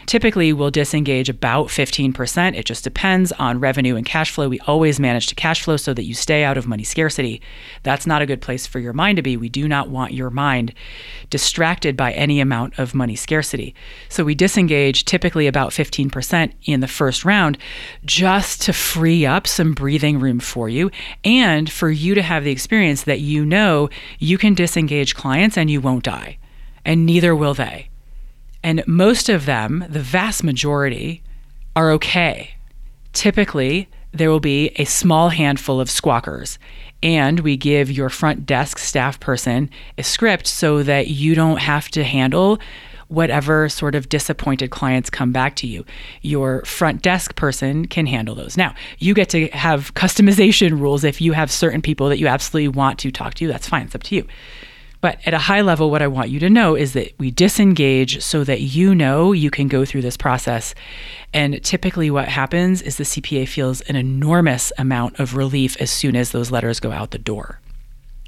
Typically, 0.10 0.52
we'll 0.52 0.72
disengage 0.72 1.30
about 1.30 1.67
15%. 1.67 2.58
It 2.58 2.65
just 2.65 2.84
depends 2.84 3.32
on 3.34 3.60
revenue 3.60 3.95
and 3.95 4.04
cash 4.04 4.32
flow. 4.32 4.50
We 4.50 4.60
always 4.62 5.00
manage 5.00 5.28
to 5.28 5.36
cash 5.36 5.62
flow 5.62 5.78
so 5.78 5.93
that 5.93 6.06
you 6.06 6.15
stay 6.15 6.43
out 6.43 6.58
of 6.58 6.65
money 6.65 6.84
scarcity. 6.84 7.43
That's 7.84 8.08
not 8.08 8.24
a 8.24 8.26
good 8.26 8.41
place 8.41 8.65
for 8.65 8.80
your 8.80 8.91
mind 8.91 9.17
to 9.17 9.22
be. 9.22 9.38
We 9.38 9.50
do 9.50 9.67
not 9.67 9.89
want 9.89 10.15
your 10.15 10.32
mind 10.32 10.74
distracted 11.30 11.95
by 11.95 12.13
any 12.13 12.39
amount 12.39 12.80
of 12.80 12.95
money 12.95 13.15
scarcity. 13.15 13.76
So 14.10 14.24
we 14.24 14.34
disengage 14.34 15.06
typically 15.06 15.45
about 15.45 15.74
15% 15.74 16.54
in 16.63 16.80
the 16.80 16.88
first 16.88 17.24
round 17.24 17.60
just 18.04 18.63
to 18.63 18.74
free 18.74 19.28
up 19.28 19.45
some 19.45 19.74
breathing 19.74 20.19
room 20.19 20.39
for 20.39 20.69
you 20.69 20.89
and 21.24 21.72
for 21.72 21.91
you 21.91 22.15
to 22.15 22.24
have 22.24 22.43
the 22.43 22.52
experience 22.52 23.04
that 23.04 23.19
you 23.19 23.45
know 23.45 23.91
you 24.17 24.39
can 24.39 24.56
disengage 24.56 25.13
clients 25.13 25.56
and 25.56 25.69
you 25.69 25.80
won't 25.80 26.04
die. 26.04 26.39
And 26.84 27.06
neither 27.06 27.36
will 27.36 27.54
they. 27.54 27.88
And 28.63 28.84
most 28.88 29.30
of 29.30 29.45
them, 29.45 29.86
the 29.89 30.00
vast 30.00 30.43
majority, 30.43 31.24
are 31.76 31.91
okay. 31.91 32.56
Typically, 33.13 33.88
there 34.12 34.30
will 34.30 34.39
be 34.39 34.72
a 34.76 34.86
small 34.86 35.30
handful 35.30 35.80
of 35.80 35.88
squawkers, 35.88 36.58
and 37.02 37.39
we 37.41 37.56
give 37.56 37.91
your 37.91 38.10
front 38.10 38.45
desk 38.45 38.78
staff 38.78 39.19
person 39.19 39.69
a 39.98 40.04
script 40.04 40.48
so 40.48 40.84
that 40.84 41.08
you 41.08 41.36
don't 41.36 41.60
have 41.60 41.89
to 41.89 42.04
handle 42.04 42.60
whatever 43.10 43.67
sort 43.67 43.95
of 43.95 44.08
disappointed 44.08 44.69
clients 44.69 45.10
come 45.10 45.32
back 45.32 45.56
to 45.56 45.67
you. 45.67 45.84
Your 46.22 46.63
front 46.63 47.02
desk 47.02 47.36
person 47.36 47.88
can 47.88 48.06
handle 48.06 48.36
those. 48.36 48.56
Now, 48.56 48.76
you 49.00 49.13
get 49.13 49.30
to 49.30 49.48
have 49.48 49.93
customization 49.95 50.72
rules 50.80 51.04
if 51.04 51.19
you 51.19 51.34
have 51.34 51.52
certain 51.52 51.82
people 51.82 52.10
that 52.10 52.19
you 52.19 52.28
absolutely 52.28 52.69
want 52.69 53.00
to 53.00 53.12
talk 53.12 53.34
to. 53.36 53.48
That's 53.48 53.67
fine, 53.67 53.84
it's 53.88 53.95
up 53.95 54.04
to 54.04 54.15
you. 54.15 54.28
But 55.02 55.20
at 55.26 55.34
a 55.34 55.38
high 55.38 55.62
level, 55.62 55.90
what 55.90 56.02
I 56.02 56.08
want 56.08 56.30
you 56.30 56.40
to 56.42 56.50
know 56.50 56.76
is 56.76 56.92
that 56.94 57.14
we 57.18 57.32
disengage 57.32 58.22
so 58.22 58.44
that 58.44 58.62
you 58.62 58.94
know 58.94 59.32
you 59.32 59.50
can 59.50 59.70
go 59.70 59.86
through 59.86 60.02
this 60.02 60.18
process. 60.18 60.76
And 61.34 61.64
typically, 61.64 62.12
what 62.12 62.28
happens 62.28 62.82
is 62.82 62.98
the 62.98 63.06
CPA 63.06 63.48
feels 63.48 63.80
an 63.82 63.96
enormous 63.96 64.74
amount 64.78 65.20
of 65.20 65.38
relief 65.38 65.78
as 65.80 65.90
soon 65.90 66.18
as 66.18 66.32
those 66.32 66.52
letters 66.52 66.82
go 66.82 66.92
out 66.92 67.12
the 67.12 67.18
door. 67.18 67.62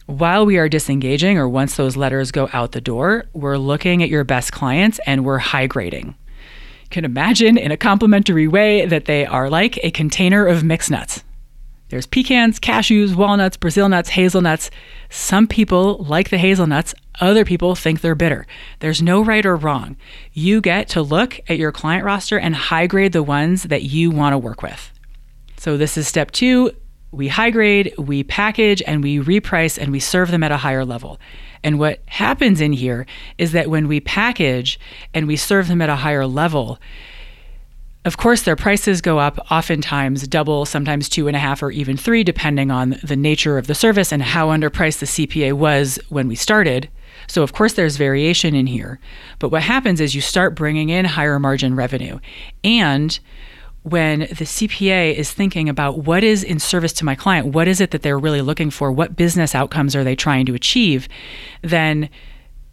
While 0.05 0.45
we 0.45 0.57
are 0.57 0.69
disengaging, 0.69 1.37
or 1.37 1.47
once 1.47 1.75
those 1.75 1.97
letters 1.97 2.31
go 2.31 2.49
out 2.53 2.71
the 2.71 2.81
door, 2.81 3.25
we're 3.33 3.57
looking 3.57 4.01
at 4.01 4.09
your 4.09 4.23
best 4.23 4.51
clients 4.51 4.99
and 5.05 5.25
we're 5.25 5.37
high 5.37 5.67
grading. 5.67 6.07
You 6.07 6.89
can 6.89 7.05
imagine 7.05 7.57
in 7.57 7.71
a 7.71 7.77
complimentary 7.77 8.47
way 8.47 8.85
that 8.85 9.05
they 9.05 9.25
are 9.25 9.49
like 9.49 9.77
a 9.83 9.91
container 9.91 10.45
of 10.45 10.63
mixed 10.63 10.91
nuts. 10.91 11.23
There's 11.91 12.07
pecans, 12.07 12.57
cashews, 12.57 13.15
walnuts, 13.15 13.57
Brazil 13.57 13.89
nuts, 13.89 14.11
hazelnuts. 14.11 14.71
Some 15.09 15.45
people 15.45 15.97
like 15.97 16.29
the 16.29 16.37
hazelnuts, 16.37 16.95
other 17.19 17.43
people 17.43 17.75
think 17.75 17.99
they're 17.99 18.15
bitter. 18.15 18.47
There's 18.79 19.01
no 19.01 19.21
right 19.21 19.45
or 19.45 19.57
wrong. 19.57 19.97
You 20.31 20.61
get 20.61 20.87
to 20.89 21.01
look 21.01 21.41
at 21.49 21.57
your 21.57 21.73
client 21.73 22.05
roster 22.05 22.39
and 22.39 22.55
high 22.55 22.87
grade 22.87 23.11
the 23.11 23.21
ones 23.21 23.63
that 23.63 23.83
you 23.83 24.09
want 24.09 24.31
to 24.31 24.37
work 24.37 24.61
with. 24.61 24.89
So, 25.57 25.75
this 25.75 25.97
is 25.97 26.07
step 26.07 26.31
two. 26.31 26.71
We 27.11 27.27
high 27.27 27.49
grade, 27.49 27.93
we 27.97 28.23
package, 28.23 28.81
and 28.87 29.03
we 29.03 29.19
reprice 29.19 29.77
and 29.77 29.91
we 29.91 29.99
serve 29.99 30.31
them 30.31 30.43
at 30.43 30.51
a 30.53 30.57
higher 30.57 30.85
level. 30.85 31.19
And 31.61 31.77
what 31.77 32.01
happens 32.05 32.61
in 32.61 32.71
here 32.71 33.05
is 33.37 33.51
that 33.51 33.69
when 33.69 33.89
we 33.89 33.99
package 33.99 34.79
and 35.13 35.27
we 35.27 35.35
serve 35.35 35.67
them 35.67 35.81
at 35.81 35.89
a 35.89 35.97
higher 35.97 36.25
level, 36.25 36.79
of 38.03 38.17
course, 38.17 38.41
their 38.41 38.55
prices 38.55 38.99
go 38.99 39.19
up, 39.19 39.37
oftentimes 39.51 40.27
double, 40.27 40.65
sometimes 40.65 41.07
two 41.07 41.27
and 41.27 41.35
a 41.35 41.39
half, 41.39 41.61
or 41.61 41.69
even 41.69 41.97
three, 41.97 42.23
depending 42.23 42.71
on 42.71 42.97
the 43.03 43.15
nature 43.15 43.59
of 43.59 43.67
the 43.67 43.75
service 43.75 44.11
and 44.11 44.23
how 44.23 44.47
underpriced 44.47 44.99
the 44.99 45.05
CPA 45.05 45.53
was 45.53 45.99
when 46.09 46.27
we 46.27 46.35
started. 46.35 46.89
So, 47.27 47.43
of 47.43 47.53
course, 47.53 47.73
there's 47.73 47.97
variation 47.97 48.55
in 48.55 48.65
here. 48.65 48.99
But 49.37 49.49
what 49.49 49.61
happens 49.61 50.01
is 50.01 50.15
you 50.15 50.21
start 50.21 50.55
bringing 50.55 50.89
in 50.89 51.05
higher 51.05 51.39
margin 51.39 51.75
revenue. 51.75 52.19
And 52.63 53.19
when 53.83 54.21
the 54.21 54.45
CPA 54.45 55.15
is 55.15 55.31
thinking 55.31 55.69
about 55.69 55.99
what 55.99 56.23
is 56.23 56.43
in 56.43 56.59
service 56.59 56.93
to 56.93 57.05
my 57.05 57.15
client, 57.15 57.47
what 57.47 57.67
is 57.67 57.81
it 57.81 57.91
that 57.91 58.01
they're 58.01 58.19
really 58.19 58.41
looking 58.41 58.71
for, 58.71 58.91
what 58.91 59.15
business 59.15 59.53
outcomes 59.53 59.95
are 59.95 60.03
they 60.03 60.15
trying 60.15 60.45
to 60.47 60.55
achieve, 60.55 61.07
then 61.61 62.09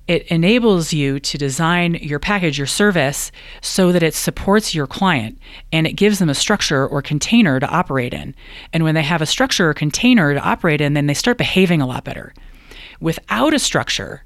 it 0.09 0.27
enables 0.29 0.93
you 0.93 1.21
to 1.21 1.39
design 1.39 1.95
your 1.97 2.19
package, 2.19 2.57
your 2.57 2.67
service, 2.67 3.31
so 3.61 3.93
that 3.93 4.03
it 4.03 4.15
supports 4.15 4.75
your 4.75 4.87
client 4.87 5.39
and 5.71 5.87
it 5.87 5.93
gives 5.93 6.19
them 6.19 6.31
a 6.31 6.35
structure 6.35 6.87
or 6.87 7.03
container 7.03 7.61
to 7.61 7.69
operate 7.69 8.15
in. 8.15 8.35
And 8.73 8.83
when 8.83 8.95
they 8.95 9.03
have 9.03 9.23
a 9.23 9.27
structure 9.27 9.69
or 9.69 9.75
container 9.75 10.35
to 10.35 10.41
operate 10.41 10.81
in, 10.81 10.95
then 10.95 11.07
they 11.07 11.15
start 11.15 11.37
behaving 11.37 11.83
a 11.83 11.87
lot 11.87 12.05
better. 12.05 12.33
Without 13.01 13.53
a 13.55 13.59
structure, 13.59 14.25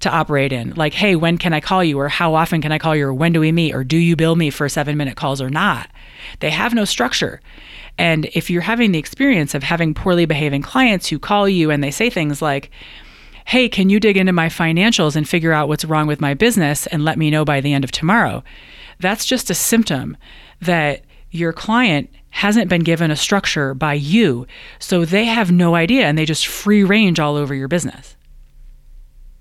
to 0.00 0.10
operate 0.10 0.52
in. 0.52 0.74
Like, 0.74 0.92
hey, 0.92 1.16
when 1.16 1.38
can 1.38 1.54
I 1.54 1.60
call 1.60 1.82
you? 1.82 1.98
Or 1.98 2.08
how 2.08 2.34
often 2.34 2.60
can 2.60 2.70
I 2.70 2.78
call 2.78 2.94
you? 2.94 3.06
Or 3.06 3.14
when 3.14 3.32
do 3.32 3.40
we 3.40 3.50
meet? 3.50 3.74
Or 3.74 3.82
do 3.82 3.96
you 3.96 4.14
bill 4.14 4.36
me 4.36 4.50
for 4.50 4.68
seven 4.68 4.96
minute 4.96 5.16
calls 5.16 5.40
or 5.40 5.48
not? 5.48 5.88
They 6.40 6.50
have 6.50 6.74
no 6.74 6.84
structure. 6.84 7.40
And 7.96 8.26
if 8.34 8.50
you're 8.50 8.60
having 8.60 8.92
the 8.92 8.98
experience 8.98 9.54
of 9.54 9.62
having 9.62 9.94
poorly 9.94 10.26
behaving 10.26 10.60
clients 10.60 11.08
who 11.08 11.18
call 11.18 11.48
you 11.48 11.70
and 11.70 11.82
they 11.82 11.90
say 11.90 12.10
things 12.10 12.42
like, 12.42 12.70
hey, 13.46 13.68
can 13.68 13.88
you 13.88 14.00
dig 14.00 14.16
into 14.16 14.32
my 14.32 14.48
financials 14.48 15.16
and 15.16 15.28
figure 15.28 15.52
out 15.52 15.68
what's 15.68 15.84
wrong 15.84 16.06
with 16.06 16.20
my 16.20 16.34
business 16.34 16.86
and 16.88 17.04
let 17.04 17.18
me 17.18 17.30
know 17.30 17.44
by 17.44 17.60
the 17.60 17.72
end 17.72 17.84
of 17.84 17.92
tomorrow? 17.92 18.42
That's 19.00 19.24
just 19.24 19.50
a 19.50 19.54
symptom 19.54 20.16
that 20.60 21.04
your 21.30 21.52
client 21.52 22.10
hasn't 22.30 22.68
been 22.68 22.82
given 22.82 23.10
a 23.10 23.16
structure 23.16 23.72
by 23.72 23.94
you. 23.94 24.46
So 24.78 25.04
they 25.04 25.24
have 25.24 25.50
no 25.50 25.74
idea 25.74 26.06
and 26.06 26.18
they 26.18 26.24
just 26.24 26.46
free 26.46 26.84
range 26.84 27.20
all 27.20 27.36
over 27.36 27.54
your 27.54 27.68
business 27.68 28.16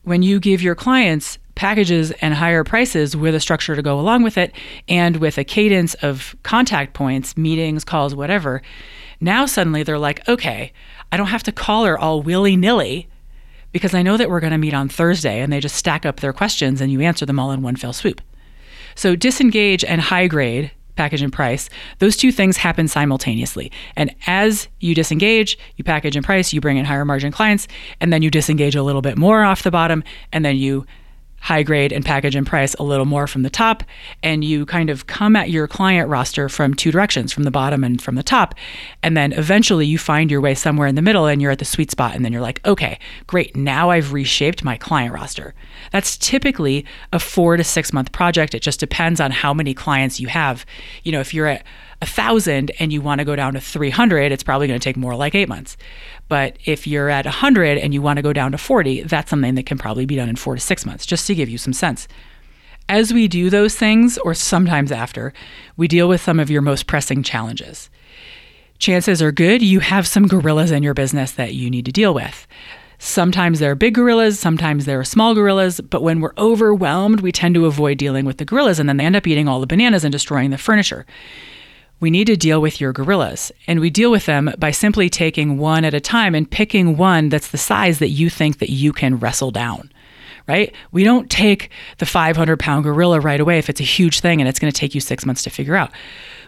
when 0.06 0.22
you 0.22 0.40
give 0.40 0.62
your 0.62 0.76
clients 0.76 1.38
packages 1.56 2.12
and 2.12 2.34
higher 2.34 2.64
prices 2.64 3.18
with 3.18 3.36
a 3.36 3.40
structure 3.40 3.76
to 3.76 3.82
go 3.82 4.00
along 4.00 4.24
with 4.24 4.38
it 4.38 4.54
and 4.88 5.18
with 5.18 5.38
a 5.38 5.44
cadence 5.44 5.94
of 5.96 6.36
contact 6.44 6.94
points, 6.94 7.36
meetings, 7.36 7.84
calls, 7.84 8.14
whatever, 8.16 8.62
now 9.20 9.46
suddenly 9.46 9.84
they're 9.84 9.98
like, 9.98 10.28
okay, 10.30 10.72
I 11.12 11.18
don't 11.18 11.28
have 11.28 11.44
to 11.44 11.52
call 11.52 11.86
her 11.86 11.98
all 11.98 12.22
willy 12.22 12.56
nilly 12.56 13.10
because 13.76 13.94
I 13.94 14.04
know 14.04 14.16
that 14.16 14.30
we're 14.30 14.40
going 14.40 14.54
to 14.54 14.58
meet 14.58 14.74
on 14.74 14.88
Thursday 14.88 15.42
and 15.42 15.52
they 15.52 15.60
just 15.60 15.76
stack 15.76 16.06
up 16.06 16.22
their 16.22 16.32
questions 16.32 16.80
and 16.80 16.94
you 16.94 17.02
answer 17.02 17.26
them 17.26 17.38
all 17.38 17.52
in 17.52 17.62
one 17.62 17.76
fell 17.76 17.92
swoop. 17.92 18.22
So 18.96 19.18
disengage 19.18 19.84
and 19.84 20.00
high 20.00 20.28
grade 20.28 20.72
package 20.96 21.22
and 21.22 21.34
price, 21.34 21.70
those 22.00 22.16
two 22.16 22.32
things 22.32 22.56
happen 22.56 22.88
simultaneously. 22.88 23.70
And 23.98 24.16
as 24.28 24.70
you 24.80 24.96
disengage, 24.96 25.58
you 25.76 25.84
package 25.84 26.16
and 26.16 26.24
price, 26.24 26.54
you 26.54 26.62
bring 26.62 26.78
in 26.78 26.86
higher 26.86 27.04
margin 27.04 27.34
clients, 27.34 27.68
and 28.00 28.14
then 28.14 28.22
you 28.22 28.32
disengage 28.32 28.78
a 28.78 28.82
little 28.82 29.02
bit 29.02 29.18
more 29.18 29.44
off 29.44 29.64
the 29.64 29.72
bottom, 29.72 30.06
and 30.32 30.46
then 30.46 30.56
you 30.56 30.86
high 31.46 31.62
grade 31.62 31.94
and 31.94 32.04
package 32.04 32.36
and 32.36 32.48
price 32.48 32.74
a 32.80 32.84
little 32.84 33.06
more 33.06 33.28
from 33.28 33.44
the 33.44 33.52
top. 33.52 33.84
And 34.24 34.44
you 34.44 34.66
kind 34.66 34.90
of 34.90 35.06
come 35.06 35.36
at 35.36 35.52
your 35.52 35.68
client 35.68 36.10
roster 36.10 36.50
from 36.50 36.74
two 36.74 36.92
directions, 36.92 37.32
from 37.32 37.44
the 37.44 37.52
bottom 37.52 37.84
and 37.84 38.02
from 38.02 38.16
the 38.16 38.24
top. 38.24 38.56
And 39.04 39.16
then 39.16 39.32
eventually 39.32 39.86
you 39.86 40.00
find 40.00 40.32
your 40.32 40.42
way 40.42 40.56
somewhere 40.56 40.88
in 40.88 40.96
the 40.96 41.04
middle 41.04 41.28
and 41.28 41.40
you're 41.40 41.52
at 41.52 41.60
the 41.60 41.66
sweet 41.66 41.92
spot. 41.92 42.16
And 42.16 42.26
then 42.26 42.34
you're 42.34 42.42
like, 42.42 42.66
okay, 42.66 42.98
great. 43.28 43.56
Now 43.56 43.92
I've 43.92 44.12
reshaped 44.12 44.64
my 44.64 44.76
client 44.76 45.14
roster. 45.14 45.54
That's 45.92 46.18
typically 46.18 46.84
a 47.14 47.20
four 47.20 47.58
to 47.58 47.64
six 47.64 47.94
month 47.94 48.12
project. 48.12 48.56
It 48.56 48.64
just 48.64 48.80
depends 48.80 49.20
on 49.20 49.30
how 49.30 49.54
many 49.54 49.76
clients 49.76 50.20
you 50.20 50.30
have. 50.30 50.66
You 51.04 51.12
know, 51.12 51.20
if 51.20 51.32
you're 51.32 51.46
at 51.46 51.64
a 52.06 52.08
thousand 52.08 52.72
and 52.80 52.94
you 52.94 53.02
want 53.02 53.20
to 53.20 53.26
go 53.26 53.36
down 53.36 53.54
to 53.56 53.60
300, 53.60 54.32
it's 54.32 54.44
probably 54.44 54.68
going 54.68 54.80
to 54.80 54.84
take 54.84 54.96
more 54.96 55.16
like 55.16 55.34
eight 55.34 55.50
months. 55.50 55.76
But 56.30 56.58
if 56.66 56.86
you're 56.86 57.10
at 57.10 57.26
100 57.26 57.80
and 57.80 57.94
you 57.94 58.02
want 58.02 58.18
to 58.18 58.24
go 58.24 58.32
down 58.32 58.52
to 58.52 58.58
40, 58.58 59.04
that's 59.04 59.30
something 59.30 59.56
that 59.56 59.66
can 59.66 59.78
probably 59.78 60.06
be 60.06 60.16
done 60.16 60.30
in 60.30 60.36
four 60.36 60.54
to 60.56 60.62
six 60.62 60.86
months, 60.86 61.06
just 61.06 61.26
to 61.28 61.36
give 61.36 61.50
you 61.50 61.58
some 61.58 61.74
sense. 61.74 62.08
As 62.88 63.12
we 63.12 63.28
do 63.28 63.50
those 63.50 63.76
things, 63.76 64.20
or 64.20 64.36
sometimes 64.36 64.92
after, 64.92 65.34
we 65.76 65.88
deal 65.88 66.08
with 66.08 66.22
some 66.22 66.40
of 66.40 66.52
your 66.52 66.62
most 66.62 66.86
pressing 66.86 67.24
challenges. 67.24 67.90
Chances 68.78 69.22
are 69.22 69.32
good 69.32 69.64
you 69.64 69.80
have 69.80 70.06
some 70.06 70.28
gorillas 70.28 70.70
in 70.70 70.84
your 70.84 70.94
business 70.94 71.32
that 71.32 71.56
you 71.56 71.72
need 71.72 71.86
to 71.86 71.92
deal 71.92 72.14
with. 72.14 72.46
Sometimes 73.00 73.60
there 73.60 73.72
are 73.72 73.76
big 73.76 73.96
gorillas, 73.96 74.40
sometimes 74.40 74.86
there 74.86 75.00
are 75.00 75.04
small 75.04 75.34
gorillas, 75.34 75.82
but 75.82 76.04
when 76.04 76.22
we're 76.22 76.34
overwhelmed, 76.38 77.22
we 77.22 77.32
tend 77.32 77.56
to 77.56 77.66
avoid 77.66 77.98
dealing 77.98 78.26
with 78.26 78.38
the 78.38 78.46
gorillas 78.46 78.80
and 78.80 78.88
then 78.88 78.98
they 78.98 79.06
end 79.06 79.16
up 79.16 79.26
eating 79.26 79.48
all 79.48 79.60
the 79.60 79.68
bananas 79.68 80.04
and 80.04 80.12
destroying 80.12 80.52
the 80.52 80.58
furniture 80.58 81.06
we 82.00 82.10
need 82.12 82.28
to 82.28 82.36
deal 82.36 82.62
with 82.62 82.82
your 82.82 82.94
gorillas. 82.94 83.52
And 83.68 83.80
we 83.80 83.90
deal 83.90 84.12
with 84.12 84.26
them 84.26 84.54
by 84.58 84.72
simply 84.72 85.10
taking 85.10 85.58
one 85.58 85.86
at 85.86 85.94
a 85.94 86.00
time 86.00 86.36
and 86.36 86.50
picking 86.50 86.98
one 86.98 87.30
that's 87.30 87.52
the 87.52 87.58
size 87.58 88.00
that 88.00 88.10
you 88.10 88.30
think 88.30 88.60
that 88.60 88.70
you 88.70 88.94
can 88.94 89.18
wrestle 89.18 89.52
down. 89.52 89.92
Right? 90.48 90.76
We 90.92 91.04
don't 91.04 91.30
take 91.30 91.72
the 91.98 92.06
500 92.06 92.60
pound 92.60 92.84
gorilla 92.84 93.20
right 93.20 93.40
away 93.40 93.58
if 93.58 93.70
it's 93.70 93.80
a 93.80 93.86
huge 93.86 94.20
thing 94.20 94.40
and 94.40 94.48
it's 94.48 94.60
going 94.60 94.72
to 94.72 94.80
take 94.80 94.94
you 94.94 95.02
six 95.02 95.26
months 95.26 95.42
to 95.44 95.50
figure 95.50 95.76
out. 95.76 95.92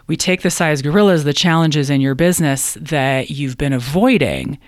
We 0.06 0.16
take 0.16 0.42
the 0.42 0.50
size 0.50 0.82
gorillas, 0.82 1.24
the 1.24 1.32
challenges 1.32 1.90
in 1.90 2.00
your 2.00 2.14
business 2.14 2.74
that 2.80 3.30
you've 3.30 3.58
been 3.58 3.72
avoiding, 3.72 4.58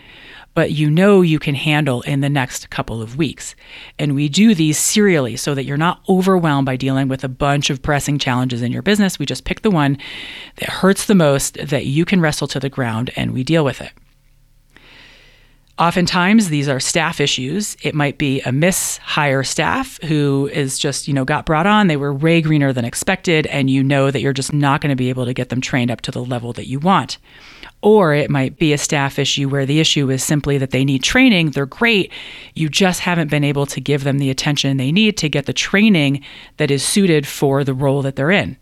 but 0.60 0.72
you 0.72 0.90
know 0.90 1.22
you 1.22 1.38
can 1.38 1.54
handle 1.54 2.02
in 2.02 2.20
the 2.20 2.28
next 2.28 2.68
couple 2.68 3.00
of 3.00 3.16
weeks. 3.16 3.54
And 3.98 4.14
we 4.14 4.28
do 4.28 4.54
these 4.54 4.76
serially 4.76 5.34
so 5.34 5.54
that 5.54 5.64
you're 5.64 5.78
not 5.78 6.02
overwhelmed 6.06 6.66
by 6.66 6.76
dealing 6.76 7.08
with 7.08 7.24
a 7.24 7.30
bunch 7.30 7.70
of 7.70 7.80
pressing 7.80 8.18
challenges 8.18 8.60
in 8.60 8.70
your 8.70 8.82
business. 8.82 9.18
We 9.18 9.24
just 9.24 9.46
pick 9.46 9.62
the 9.62 9.70
one 9.70 9.96
that 10.56 10.68
hurts 10.68 11.06
the 11.06 11.14
most 11.14 11.54
that 11.54 11.86
you 11.86 12.04
can 12.04 12.20
wrestle 12.20 12.46
to 12.48 12.60
the 12.60 12.68
ground 12.68 13.10
and 13.16 13.32
we 13.32 13.42
deal 13.42 13.64
with 13.64 13.80
it. 13.80 13.92
Oftentimes, 15.78 16.50
these 16.50 16.68
are 16.68 16.78
staff 16.78 17.20
issues. 17.20 17.74
It 17.82 17.94
might 17.94 18.18
be 18.18 18.42
a 18.42 18.52
miss 18.52 18.98
hire 18.98 19.42
staff 19.42 19.98
who 20.04 20.50
is 20.52 20.78
just, 20.78 21.08
you 21.08 21.14
know, 21.14 21.24
got 21.24 21.46
brought 21.46 21.66
on. 21.66 21.86
They 21.86 21.96
were 21.96 22.12
way 22.12 22.42
greener 22.42 22.72
than 22.72 22.84
expected, 22.84 23.46
and 23.46 23.70
you 23.70 23.82
know 23.82 24.10
that 24.10 24.20
you're 24.20 24.34
just 24.34 24.52
not 24.52 24.82
going 24.82 24.90
to 24.90 24.96
be 24.96 25.08
able 25.08 25.24
to 25.24 25.32
get 25.32 25.48
them 25.48 25.62
trained 25.62 25.90
up 25.90 26.02
to 26.02 26.10
the 26.10 26.22
level 26.22 26.52
that 26.52 26.66
you 26.66 26.80
want. 26.80 27.16
Or 27.82 28.12
it 28.12 28.28
might 28.28 28.58
be 28.58 28.74
a 28.74 28.78
staff 28.78 29.18
issue 29.18 29.48
where 29.48 29.64
the 29.64 29.80
issue 29.80 30.10
is 30.10 30.22
simply 30.22 30.58
that 30.58 30.70
they 30.70 30.84
need 30.84 31.02
training. 31.02 31.52
They're 31.52 31.64
great. 31.64 32.12
You 32.54 32.68
just 32.68 33.00
haven't 33.00 33.30
been 33.30 33.44
able 33.44 33.64
to 33.66 33.80
give 33.80 34.04
them 34.04 34.18
the 34.18 34.28
attention 34.28 34.76
they 34.76 34.92
need 34.92 35.16
to 35.16 35.30
get 35.30 35.46
the 35.46 35.54
training 35.54 36.22
that 36.58 36.70
is 36.70 36.84
suited 36.84 37.26
for 37.26 37.64
the 37.64 37.72
role 37.72 38.02
that 38.02 38.16
they're 38.16 38.30
in. 38.30 38.58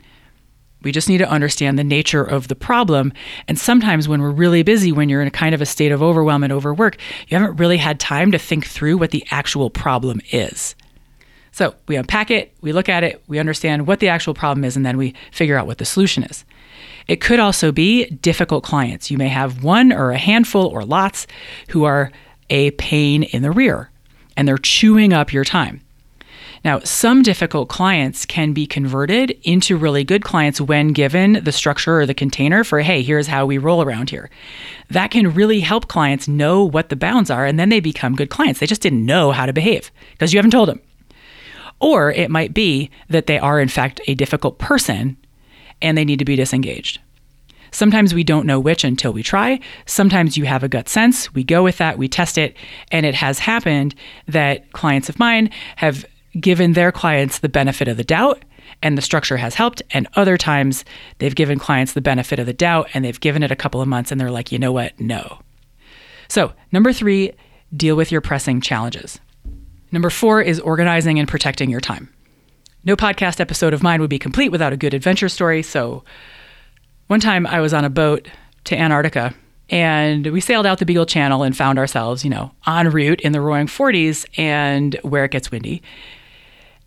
We 0.82 0.92
just 0.92 1.08
need 1.08 1.18
to 1.18 1.28
understand 1.28 1.78
the 1.78 1.84
nature 1.84 2.22
of 2.22 2.48
the 2.48 2.54
problem. 2.54 3.12
And 3.48 3.58
sometimes 3.58 4.08
when 4.08 4.22
we're 4.22 4.30
really 4.30 4.62
busy, 4.62 4.92
when 4.92 5.08
you're 5.08 5.22
in 5.22 5.28
a 5.28 5.32
kind 5.32 5.54
of 5.54 5.60
a 5.60 5.66
state 5.66 5.92
of 5.92 6.02
overwhelm 6.02 6.44
and 6.44 6.52
overwork, 6.52 6.96
you 7.28 7.36
haven't 7.36 7.56
really 7.56 7.78
had 7.78 7.98
time 7.98 8.32
to 8.32 8.38
think 8.38 8.66
through 8.66 8.98
what 8.98 9.10
the 9.10 9.26
actual 9.30 9.70
problem 9.70 10.20
is. 10.30 10.74
So 11.50 11.74
we 11.88 11.96
unpack 11.96 12.30
it, 12.30 12.54
we 12.60 12.72
look 12.72 12.88
at 12.88 13.02
it, 13.02 13.22
we 13.26 13.40
understand 13.40 13.86
what 13.86 13.98
the 13.98 14.08
actual 14.08 14.34
problem 14.34 14.64
is, 14.64 14.76
and 14.76 14.86
then 14.86 14.96
we 14.96 15.14
figure 15.32 15.56
out 15.56 15.66
what 15.66 15.78
the 15.78 15.84
solution 15.84 16.22
is. 16.22 16.44
It 17.08 17.20
could 17.20 17.40
also 17.40 17.72
be 17.72 18.04
difficult 18.10 18.62
clients. 18.62 19.10
You 19.10 19.18
may 19.18 19.28
have 19.28 19.64
one 19.64 19.92
or 19.92 20.12
a 20.12 20.18
handful 20.18 20.66
or 20.66 20.84
lots 20.84 21.26
who 21.70 21.84
are 21.84 22.12
a 22.50 22.70
pain 22.72 23.24
in 23.24 23.42
the 23.42 23.50
rear 23.50 23.90
and 24.36 24.46
they're 24.46 24.56
chewing 24.56 25.12
up 25.12 25.32
your 25.32 25.44
time. 25.44 25.80
Now, 26.68 26.80
some 26.80 27.22
difficult 27.22 27.70
clients 27.70 28.26
can 28.26 28.52
be 28.52 28.66
converted 28.66 29.30
into 29.42 29.74
really 29.74 30.04
good 30.04 30.22
clients 30.22 30.60
when 30.60 30.88
given 30.88 31.42
the 31.42 31.50
structure 31.50 31.98
or 31.98 32.04
the 32.04 32.12
container 32.12 32.62
for, 32.62 32.80
hey, 32.80 33.00
here's 33.00 33.26
how 33.26 33.46
we 33.46 33.56
roll 33.56 33.80
around 33.80 34.10
here. 34.10 34.28
That 34.90 35.10
can 35.10 35.32
really 35.32 35.60
help 35.60 35.88
clients 35.88 36.28
know 36.28 36.62
what 36.62 36.90
the 36.90 36.94
bounds 36.94 37.30
are, 37.30 37.46
and 37.46 37.58
then 37.58 37.70
they 37.70 37.80
become 37.80 38.14
good 38.14 38.28
clients. 38.28 38.60
They 38.60 38.66
just 38.66 38.82
didn't 38.82 39.06
know 39.06 39.32
how 39.32 39.46
to 39.46 39.52
behave 39.54 39.90
because 40.10 40.34
you 40.34 40.36
haven't 40.36 40.50
told 40.50 40.68
them. 40.68 40.82
Or 41.80 42.12
it 42.12 42.30
might 42.30 42.52
be 42.52 42.90
that 43.08 43.28
they 43.28 43.38
are, 43.38 43.58
in 43.60 43.68
fact, 43.68 44.02
a 44.06 44.14
difficult 44.14 44.58
person 44.58 45.16
and 45.80 45.96
they 45.96 46.04
need 46.04 46.18
to 46.18 46.26
be 46.26 46.36
disengaged. 46.36 47.00
Sometimes 47.70 48.12
we 48.12 48.24
don't 48.24 48.46
know 48.46 48.60
which 48.60 48.84
until 48.84 49.14
we 49.14 49.22
try. 49.22 49.58
Sometimes 49.86 50.36
you 50.36 50.44
have 50.44 50.62
a 50.62 50.68
gut 50.68 50.90
sense. 50.90 51.32
We 51.32 51.44
go 51.44 51.62
with 51.62 51.78
that, 51.78 51.96
we 51.96 52.08
test 52.08 52.36
it. 52.36 52.58
And 52.92 53.06
it 53.06 53.14
has 53.14 53.38
happened 53.38 53.94
that 54.26 54.70
clients 54.72 55.08
of 55.08 55.18
mine 55.18 55.48
have 55.76 56.04
given 56.38 56.72
their 56.72 56.92
clients 56.92 57.38
the 57.38 57.48
benefit 57.48 57.88
of 57.88 57.96
the 57.96 58.04
doubt 58.04 58.44
and 58.82 58.96
the 58.96 59.02
structure 59.02 59.36
has 59.36 59.54
helped. 59.54 59.82
And 59.90 60.08
other 60.14 60.36
times 60.36 60.84
they've 61.18 61.34
given 61.34 61.58
clients 61.58 61.92
the 61.92 62.00
benefit 62.00 62.38
of 62.38 62.46
the 62.46 62.52
doubt 62.52 62.88
and 62.94 63.04
they've 63.04 63.20
given 63.20 63.42
it 63.42 63.50
a 63.50 63.56
couple 63.56 63.80
of 63.80 63.88
months 63.88 64.12
and 64.12 64.20
they're 64.20 64.30
like, 64.30 64.52
you 64.52 64.58
know 64.58 64.72
what? 64.72 64.98
No. 65.00 65.40
So, 66.28 66.52
number 66.72 66.92
three, 66.92 67.32
deal 67.74 67.96
with 67.96 68.12
your 68.12 68.20
pressing 68.20 68.60
challenges. 68.60 69.20
Number 69.90 70.10
four 70.10 70.42
is 70.42 70.60
organizing 70.60 71.18
and 71.18 71.26
protecting 71.26 71.70
your 71.70 71.80
time. 71.80 72.12
No 72.84 72.96
podcast 72.96 73.40
episode 73.40 73.72
of 73.72 73.82
mine 73.82 74.00
would 74.00 74.10
be 74.10 74.18
complete 74.18 74.50
without 74.50 74.72
a 74.72 74.76
good 74.76 74.94
adventure 74.94 75.28
story. 75.28 75.62
So, 75.62 76.04
one 77.06 77.20
time 77.20 77.46
I 77.46 77.60
was 77.60 77.72
on 77.72 77.86
a 77.86 77.90
boat 77.90 78.28
to 78.64 78.76
Antarctica 78.76 79.34
and 79.70 80.26
we 80.26 80.40
sailed 80.40 80.66
out 80.66 80.78
the 80.78 80.86
Beagle 80.86 81.06
Channel 81.06 81.42
and 81.42 81.56
found 81.56 81.78
ourselves, 81.78 82.24
you 82.24 82.30
know, 82.30 82.52
en 82.66 82.90
route 82.90 83.20
in 83.22 83.32
the 83.32 83.40
roaring 83.40 83.66
40s 83.66 84.26
and 84.38 84.94
where 85.02 85.24
it 85.24 85.30
gets 85.30 85.50
windy. 85.50 85.82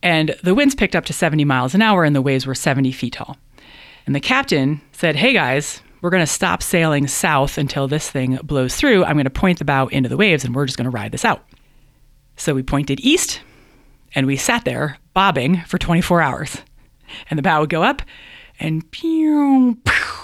And 0.03 0.35
the 0.43 0.55
winds 0.55 0.75
picked 0.75 0.95
up 0.95 1.05
to 1.05 1.13
70 1.13 1.45
miles 1.45 1.75
an 1.75 1.81
hour 1.81 2.03
and 2.03 2.15
the 2.15 2.21
waves 2.21 2.45
were 2.47 2.55
70 2.55 2.91
feet 2.91 3.13
tall. 3.13 3.37
And 4.05 4.15
the 4.15 4.19
captain 4.19 4.81
said, 4.91 5.15
Hey 5.15 5.33
guys, 5.33 5.81
we're 6.01 6.09
going 6.09 6.23
to 6.23 6.27
stop 6.27 6.63
sailing 6.63 7.07
south 7.07 7.57
until 7.57 7.87
this 7.87 8.09
thing 8.09 8.39
blows 8.43 8.75
through. 8.75 9.05
I'm 9.05 9.15
going 9.15 9.25
to 9.25 9.29
point 9.29 9.59
the 9.59 9.65
bow 9.65 9.87
into 9.87 10.09
the 10.09 10.17
waves 10.17 10.43
and 10.43 10.55
we're 10.55 10.65
just 10.65 10.77
going 10.77 10.89
to 10.89 10.95
ride 10.95 11.11
this 11.11 11.25
out. 11.25 11.45
So 12.35 12.55
we 12.55 12.63
pointed 12.63 12.99
east 13.01 13.41
and 14.15 14.25
we 14.25 14.35
sat 14.35 14.65
there 14.65 14.97
bobbing 15.13 15.61
for 15.61 15.77
24 15.77 16.21
hours. 16.21 16.57
And 17.29 17.37
the 17.37 17.43
bow 17.43 17.61
would 17.61 17.69
go 17.69 17.83
up 17.83 18.01
and 18.59 18.89
pew, 18.91 19.77
pew, 19.83 20.21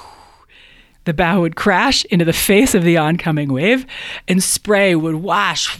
the 1.07 1.13
bow 1.13 1.41
would 1.41 1.55
crash 1.55 2.03
into 2.05 2.25
the 2.25 2.33
face 2.33 2.75
of 2.75 2.83
the 2.83 2.97
oncoming 2.97 3.53
wave 3.53 3.85
and 4.27 4.43
spray 4.43 4.93
would 4.95 5.15
wash 5.15 5.77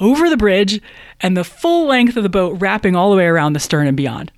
over 0.00 0.28
the 0.28 0.36
bridge 0.36 0.80
and 1.24 1.38
the 1.38 1.42
full 1.42 1.86
length 1.86 2.18
of 2.18 2.22
the 2.22 2.28
boat 2.28 2.60
wrapping 2.60 2.94
all 2.94 3.10
the 3.10 3.16
way 3.16 3.24
around 3.24 3.54
the 3.54 3.58
stern 3.58 3.86
and 3.86 3.96
beyond. 3.96 4.30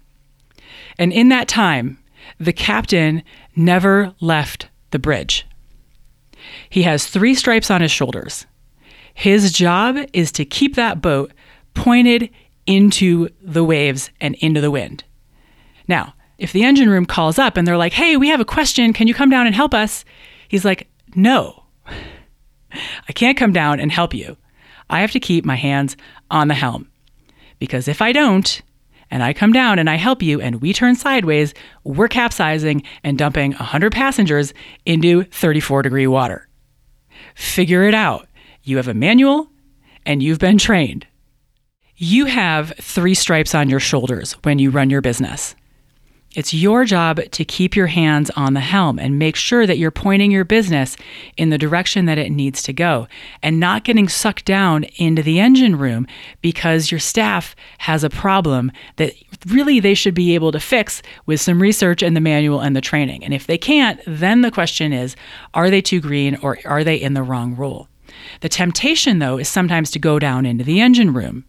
And 0.98 1.12
in 1.12 1.30
that 1.30 1.48
time, 1.48 1.98
the 2.38 2.52
captain 2.52 3.24
never 3.56 4.14
left 4.20 4.68
the 4.92 5.00
bridge. 5.00 5.44
He 6.70 6.84
has 6.84 7.08
three 7.08 7.34
stripes 7.34 7.72
on 7.72 7.80
his 7.80 7.90
shoulders. 7.90 8.46
His 9.14 9.50
job 9.50 9.98
is 10.12 10.30
to 10.32 10.44
keep 10.44 10.76
that 10.76 11.02
boat 11.02 11.32
pointed 11.74 12.30
into 12.66 13.30
the 13.42 13.64
waves 13.64 14.10
and 14.20 14.36
into 14.36 14.60
the 14.60 14.70
wind. 14.70 15.02
Now, 15.88 16.14
if 16.38 16.52
the 16.52 16.62
engine 16.62 16.88
room 16.88 17.04
calls 17.04 17.36
up 17.36 17.56
and 17.56 17.66
they're 17.66 17.76
like, 17.76 17.94
hey, 17.94 18.16
we 18.16 18.28
have 18.28 18.40
a 18.40 18.44
question, 18.44 18.92
can 18.92 19.08
you 19.08 19.14
come 19.14 19.30
down 19.30 19.46
and 19.46 19.56
help 19.56 19.74
us? 19.74 20.04
He's 20.46 20.64
like, 20.64 20.86
no, 21.16 21.64
I 21.88 23.12
can't 23.12 23.36
come 23.36 23.52
down 23.52 23.80
and 23.80 23.90
help 23.90 24.14
you. 24.14 24.36
I 24.88 25.00
have 25.00 25.10
to 25.12 25.20
keep 25.20 25.44
my 25.44 25.56
hands 25.56 25.96
on 26.30 26.48
the 26.48 26.54
helm. 26.54 26.90
Because 27.58 27.88
if 27.88 28.02
I 28.02 28.12
don't, 28.12 28.62
and 29.10 29.22
I 29.22 29.32
come 29.32 29.52
down 29.52 29.78
and 29.78 29.88
I 29.88 29.96
help 29.96 30.22
you 30.22 30.40
and 30.40 30.60
we 30.60 30.72
turn 30.72 30.96
sideways, 30.96 31.54
we're 31.84 32.08
capsizing 32.08 32.82
and 33.04 33.16
dumping 33.16 33.52
100 33.52 33.92
passengers 33.92 34.52
into 34.84 35.24
34 35.24 35.82
degree 35.82 36.06
water. 36.06 36.48
Figure 37.34 37.84
it 37.84 37.94
out. 37.94 38.28
You 38.62 38.76
have 38.78 38.88
a 38.88 38.94
manual 38.94 39.48
and 40.04 40.22
you've 40.22 40.38
been 40.38 40.58
trained. 40.58 41.06
You 41.96 42.26
have 42.26 42.74
three 42.80 43.14
stripes 43.14 43.54
on 43.54 43.70
your 43.70 43.80
shoulders 43.80 44.32
when 44.42 44.58
you 44.58 44.70
run 44.70 44.90
your 44.90 45.00
business. 45.00 45.54
It's 46.36 46.52
your 46.52 46.84
job 46.84 47.18
to 47.30 47.44
keep 47.46 47.74
your 47.74 47.86
hands 47.86 48.28
on 48.36 48.52
the 48.52 48.60
helm 48.60 48.98
and 48.98 49.18
make 49.18 49.36
sure 49.36 49.66
that 49.66 49.78
you're 49.78 49.90
pointing 49.90 50.30
your 50.30 50.44
business 50.44 50.94
in 51.38 51.48
the 51.48 51.56
direction 51.56 52.04
that 52.04 52.18
it 52.18 52.30
needs 52.30 52.62
to 52.64 52.74
go 52.74 53.08
and 53.42 53.58
not 53.58 53.84
getting 53.84 54.06
sucked 54.06 54.44
down 54.44 54.84
into 54.96 55.22
the 55.22 55.40
engine 55.40 55.76
room 55.76 56.06
because 56.42 56.90
your 56.90 57.00
staff 57.00 57.56
has 57.78 58.04
a 58.04 58.10
problem 58.10 58.70
that 58.96 59.14
really 59.46 59.80
they 59.80 59.94
should 59.94 60.12
be 60.12 60.34
able 60.34 60.52
to 60.52 60.60
fix 60.60 61.00
with 61.24 61.40
some 61.40 61.62
research 61.62 62.02
and 62.02 62.14
the 62.14 62.20
manual 62.20 62.60
and 62.60 62.76
the 62.76 62.82
training. 62.82 63.24
And 63.24 63.32
if 63.32 63.46
they 63.46 63.56
can't, 63.56 63.98
then 64.06 64.42
the 64.42 64.50
question 64.50 64.92
is 64.92 65.16
are 65.54 65.70
they 65.70 65.80
too 65.80 66.02
green 66.02 66.36
or 66.42 66.58
are 66.66 66.84
they 66.84 66.96
in 66.96 67.14
the 67.14 67.22
wrong 67.22 67.56
role? 67.56 67.88
The 68.42 68.50
temptation, 68.50 69.20
though, 69.20 69.38
is 69.38 69.48
sometimes 69.48 69.90
to 69.92 69.98
go 69.98 70.18
down 70.18 70.44
into 70.44 70.64
the 70.64 70.82
engine 70.82 71.14
room 71.14 71.46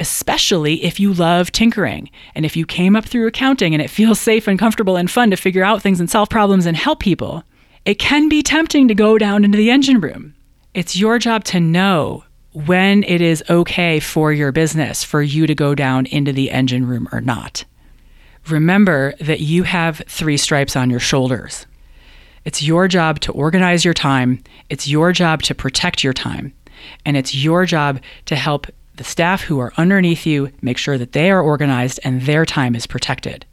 especially 0.00 0.82
if 0.82 0.98
you 0.98 1.12
love 1.12 1.52
tinkering 1.52 2.10
and 2.34 2.44
if 2.44 2.56
you 2.56 2.66
came 2.66 2.96
up 2.96 3.04
through 3.04 3.26
accounting 3.26 3.74
and 3.74 3.82
it 3.82 3.90
feels 3.90 4.18
safe 4.30 4.48
and 4.48 4.58
comfortable 4.58 4.96
and 4.96 5.10
fun 5.10 5.30
to 5.30 5.36
figure 5.36 5.62
out 5.62 5.82
things 5.82 6.00
and 6.00 6.10
solve 6.10 6.28
problems 6.28 6.66
and 6.66 6.76
help 6.76 6.98
people, 6.98 7.44
it 7.84 7.98
can 7.98 8.28
be 8.28 8.42
tempting 8.42 8.88
to 8.88 8.94
go 8.94 9.18
down 9.18 9.44
into 9.44 9.56
the 9.56 9.70
engine 9.70 10.00
room. 10.00 10.34
It's 10.74 10.96
your 10.96 11.18
job 11.18 11.44
to 11.44 11.60
know 11.60 12.24
when 12.52 13.04
it 13.04 13.20
is 13.20 13.44
okay 13.48 14.00
for 14.00 14.32
your 14.32 14.50
business 14.50 15.04
for 15.04 15.22
you 15.22 15.46
to 15.46 15.54
go 15.54 15.74
down 15.74 16.06
into 16.06 16.32
the 16.32 16.50
engine 16.50 16.86
room 16.86 17.08
or 17.12 17.20
not. 17.20 17.64
Remember 18.48 19.14
that 19.20 19.40
you 19.40 19.62
have 19.64 20.02
three 20.08 20.36
stripes 20.36 20.74
on 20.74 20.90
your 20.90 21.00
shoulders. 21.00 21.66
It's 22.44 22.62
your 22.62 22.88
job 22.88 23.20
to 23.20 23.32
organize 23.32 23.84
your 23.84 23.94
time, 23.94 24.42
it's 24.70 24.88
your 24.88 25.12
job 25.12 25.42
to 25.42 25.54
protect 25.54 26.02
your 26.02 26.14
time, 26.14 26.54
and 27.04 27.16
it's 27.16 27.34
your 27.34 27.66
job 27.66 28.00
to 28.26 28.34
help 28.34 28.66
the 29.00 29.04
staff 29.04 29.44
who 29.44 29.58
are 29.58 29.72
underneath 29.78 30.26
you 30.26 30.52
make 30.60 30.76
sure 30.76 30.98
that 30.98 31.12
they 31.12 31.30
are 31.30 31.40
organized 31.40 31.98
and 32.04 32.20
their 32.20 32.44
time 32.44 32.76
is 32.76 32.86
protected. 32.86 33.46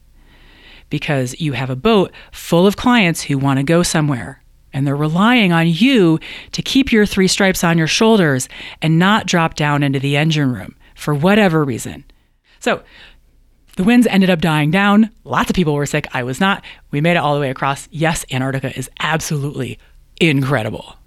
Because 0.89 1.39
you 1.39 1.53
have 1.53 1.69
a 1.69 1.75
boat 1.77 2.12
full 2.33 2.67
of 2.67 2.75
clients 2.75 3.21
who 3.21 3.38
want 3.38 3.57
to 3.57 3.63
go 3.63 3.81
somewhere 3.81 4.43
and 4.73 4.86
they're 4.86 4.93
relying 4.93 5.53
on 5.53 5.69
you 5.69 6.19
to 6.51 6.62
keep 6.62 6.91
your 6.91 7.05
three 7.05 7.29
stripes 7.29 7.63
on 7.63 7.77
your 7.77 7.88
shoulders 7.88 8.49
and 8.81 8.99
not 8.99 9.25
drop 9.25 9.53
down 9.53 9.83
into 9.83 10.01
the 10.01 10.17
engine 10.17 10.51
room 10.51 10.75
for 10.95 11.15
whatever 11.15 11.63
reason. 11.63 12.03
So, 12.60 12.83
the 13.77 13.86
winds 13.86 14.05
ended 14.07 14.29
up 14.29 14.41
dying 14.41 14.69
down. 14.69 15.12
Lots 15.23 15.49
of 15.49 15.55
people 15.55 15.75
were 15.75 15.86
sick. 15.86 16.07
I 16.13 16.23
was 16.23 16.41
not. 16.41 16.62
We 16.91 16.99
made 16.99 17.12
it 17.12 17.19
all 17.19 17.36
the 17.36 17.39
way 17.39 17.51
across. 17.51 17.88
Yes, 17.89 18.25
Antarctica 18.29 18.77
is 18.77 18.89
absolutely 18.99 19.79
incredible. 20.19 20.97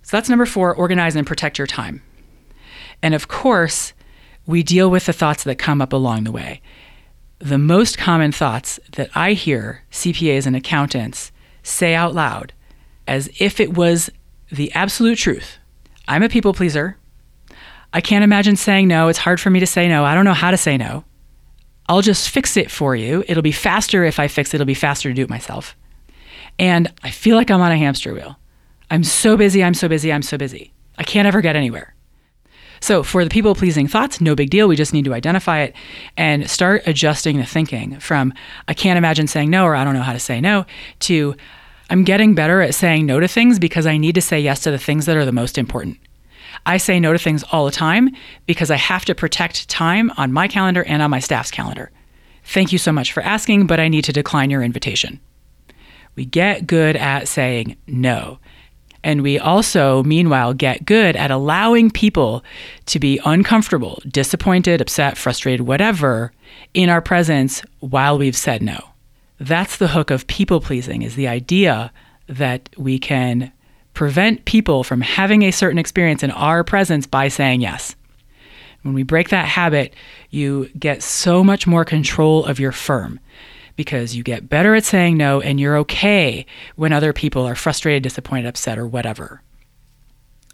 So 0.00 0.16
that's 0.16 0.30
number 0.30 0.46
four 0.46 0.74
organize 0.74 1.16
and 1.16 1.26
protect 1.26 1.58
your 1.58 1.66
time. 1.66 2.00
And 3.02 3.14
of 3.14 3.28
course, 3.28 3.92
we 4.46 4.62
deal 4.62 4.90
with 4.90 5.06
the 5.06 5.12
thoughts 5.12 5.44
that 5.44 5.58
come 5.58 5.80
up 5.80 5.92
along 5.92 6.24
the 6.24 6.32
way. 6.32 6.60
The 7.38 7.58
most 7.58 7.98
common 7.98 8.32
thoughts 8.32 8.80
that 8.92 9.10
I 9.14 9.32
hear 9.34 9.84
CPAs 9.92 10.46
and 10.46 10.56
accountants 10.56 11.30
say 11.62 11.94
out 11.94 12.14
loud, 12.14 12.52
as 13.06 13.28
if 13.38 13.60
it 13.60 13.76
was 13.76 14.10
the 14.50 14.72
absolute 14.72 15.18
truth 15.18 15.58
I'm 16.08 16.22
a 16.22 16.28
people 16.28 16.54
pleaser. 16.54 16.96
I 17.92 18.00
can't 18.00 18.24
imagine 18.24 18.56
saying 18.56 18.88
no. 18.88 19.08
It's 19.08 19.18
hard 19.18 19.40
for 19.40 19.50
me 19.50 19.60
to 19.60 19.66
say 19.66 19.88
no. 19.88 20.04
I 20.04 20.14
don't 20.14 20.24
know 20.24 20.32
how 20.32 20.50
to 20.50 20.56
say 20.56 20.78
no. 20.78 21.04
I'll 21.86 22.00
just 22.00 22.30
fix 22.30 22.56
it 22.56 22.70
for 22.70 22.96
you. 22.96 23.24
It'll 23.28 23.42
be 23.42 23.52
faster 23.52 24.04
if 24.04 24.18
I 24.18 24.26
fix 24.26 24.52
it. 24.52 24.56
It'll 24.56 24.66
be 24.66 24.74
faster 24.74 25.10
to 25.10 25.14
do 25.14 25.22
it 25.22 25.30
myself. 25.30 25.76
And 26.58 26.92
I 27.02 27.10
feel 27.10 27.36
like 27.36 27.50
I'm 27.50 27.60
on 27.60 27.72
a 27.72 27.76
hamster 27.76 28.14
wheel. 28.14 28.38
I'm 28.90 29.04
so 29.04 29.36
busy. 29.36 29.62
I'm 29.62 29.74
so 29.74 29.86
busy. 29.86 30.12
I'm 30.12 30.22
so 30.22 30.38
busy. 30.38 30.72
I 30.96 31.04
can't 31.04 31.28
ever 31.28 31.40
get 31.42 31.56
anywhere. 31.56 31.94
So, 32.80 33.02
for 33.02 33.24
the 33.24 33.30
people 33.30 33.54
pleasing 33.54 33.88
thoughts, 33.88 34.20
no 34.20 34.34
big 34.34 34.50
deal. 34.50 34.68
We 34.68 34.76
just 34.76 34.92
need 34.92 35.04
to 35.04 35.14
identify 35.14 35.60
it 35.60 35.74
and 36.16 36.48
start 36.48 36.82
adjusting 36.86 37.38
the 37.38 37.44
thinking 37.44 37.98
from 37.98 38.32
I 38.68 38.74
can't 38.74 38.98
imagine 38.98 39.26
saying 39.26 39.50
no 39.50 39.64
or 39.64 39.74
I 39.74 39.84
don't 39.84 39.94
know 39.94 40.02
how 40.02 40.12
to 40.12 40.20
say 40.20 40.40
no 40.40 40.66
to 41.00 41.34
I'm 41.90 42.04
getting 42.04 42.34
better 42.34 42.60
at 42.60 42.74
saying 42.74 43.06
no 43.06 43.18
to 43.18 43.28
things 43.28 43.58
because 43.58 43.86
I 43.86 43.96
need 43.96 44.14
to 44.14 44.20
say 44.20 44.38
yes 44.38 44.60
to 44.60 44.70
the 44.70 44.78
things 44.78 45.06
that 45.06 45.16
are 45.16 45.24
the 45.24 45.32
most 45.32 45.56
important. 45.56 45.98
I 46.66 46.76
say 46.76 47.00
no 47.00 47.12
to 47.12 47.18
things 47.18 47.44
all 47.50 47.64
the 47.64 47.70
time 47.70 48.10
because 48.46 48.70
I 48.70 48.76
have 48.76 49.04
to 49.06 49.14
protect 49.14 49.68
time 49.68 50.10
on 50.16 50.32
my 50.32 50.48
calendar 50.48 50.84
and 50.84 51.00
on 51.00 51.10
my 51.10 51.20
staff's 51.20 51.50
calendar. 51.50 51.90
Thank 52.44 52.72
you 52.72 52.78
so 52.78 52.92
much 52.92 53.12
for 53.12 53.22
asking, 53.22 53.66
but 53.66 53.80
I 53.80 53.88
need 53.88 54.04
to 54.04 54.12
decline 54.12 54.50
your 54.50 54.62
invitation. 54.62 55.20
We 56.14 56.24
get 56.24 56.66
good 56.66 56.96
at 56.96 57.28
saying 57.28 57.76
no. 57.86 58.38
And 59.04 59.22
we 59.22 59.38
also, 59.38 60.02
meanwhile, 60.02 60.54
get 60.54 60.84
good 60.84 61.16
at 61.16 61.30
allowing 61.30 61.90
people 61.90 62.44
to 62.86 62.98
be 62.98 63.20
uncomfortable, 63.24 64.02
disappointed, 64.08 64.80
upset, 64.80 65.16
frustrated, 65.16 65.66
whatever, 65.66 66.32
in 66.74 66.88
our 66.88 67.00
presence 67.00 67.62
while 67.80 68.18
we've 68.18 68.36
said 68.36 68.62
no. 68.62 68.78
That's 69.38 69.76
the 69.76 69.88
hook 69.88 70.10
of 70.10 70.26
people 70.26 70.60
pleasing, 70.60 71.02
is 71.02 71.14
the 71.14 71.28
idea 71.28 71.92
that 72.26 72.68
we 72.76 72.98
can 72.98 73.52
prevent 73.94 74.44
people 74.44 74.84
from 74.84 75.00
having 75.00 75.42
a 75.42 75.50
certain 75.50 75.78
experience 75.78 76.22
in 76.22 76.30
our 76.32 76.64
presence 76.64 77.06
by 77.06 77.28
saying 77.28 77.60
yes. 77.60 77.94
When 78.82 78.94
we 78.94 79.02
break 79.02 79.30
that 79.30 79.46
habit, 79.46 79.94
you 80.30 80.70
get 80.78 81.02
so 81.02 81.42
much 81.42 81.66
more 81.66 81.84
control 81.84 82.44
of 82.44 82.60
your 82.60 82.72
firm 82.72 83.20
because 83.78 84.16
you 84.16 84.24
get 84.24 84.48
better 84.48 84.74
at 84.74 84.84
saying 84.84 85.16
no 85.16 85.40
and 85.40 85.60
you're 85.60 85.76
okay 85.76 86.44
when 86.74 86.92
other 86.92 87.12
people 87.12 87.46
are 87.46 87.54
frustrated, 87.54 88.02
disappointed, 88.02 88.44
upset, 88.44 88.76
or 88.76 88.88
whatever. 88.88 89.40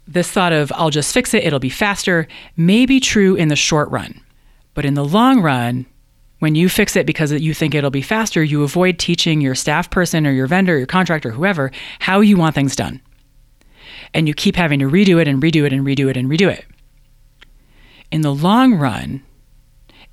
This 0.07 0.29
thought 0.29 0.53
of, 0.53 0.71
I'll 0.75 0.91
just 0.91 1.11
fix 1.11 1.33
it, 1.33 1.43
it'll 1.43 1.57
be 1.57 1.71
faster, 1.71 2.27
may 2.55 2.85
be 2.85 2.99
true 2.99 3.33
in 3.33 3.47
the 3.47 3.55
short 3.55 3.89
run. 3.89 4.21
But 4.75 4.85
in 4.85 4.93
the 4.93 5.03
long 5.03 5.41
run, 5.41 5.87
when 6.37 6.53
you 6.53 6.69
fix 6.69 6.95
it 6.95 7.07
because 7.07 7.31
you 7.31 7.55
think 7.55 7.73
it'll 7.73 7.89
be 7.89 8.03
faster, 8.03 8.43
you 8.43 8.61
avoid 8.61 8.99
teaching 8.99 9.41
your 9.41 9.55
staff 9.55 9.89
person 9.89 10.27
or 10.27 10.31
your 10.31 10.45
vendor, 10.45 10.77
your 10.77 10.85
contractor, 10.85 11.31
whoever, 11.31 11.71
how 11.97 12.19
you 12.19 12.37
want 12.37 12.53
things 12.53 12.75
done. 12.75 13.01
And 14.13 14.27
you 14.27 14.35
keep 14.35 14.55
having 14.55 14.81
to 14.81 14.85
redo 14.85 15.19
it 15.19 15.27
and 15.27 15.41
redo 15.41 15.65
it 15.65 15.73
and 15.73 15.83
redo 15.83 16.11
it 16.11 16.15
and 16.15 16.29
redo 16.29 16.47
it. 16.51 16.63
In 18.11 18.21
the 18.21 18.35
long 18.35 18.75
run, 18.75 19.23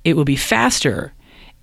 it 0.03 0.15
will 0.15 0.25
be 0.25 0.35
faster 0.35 1.13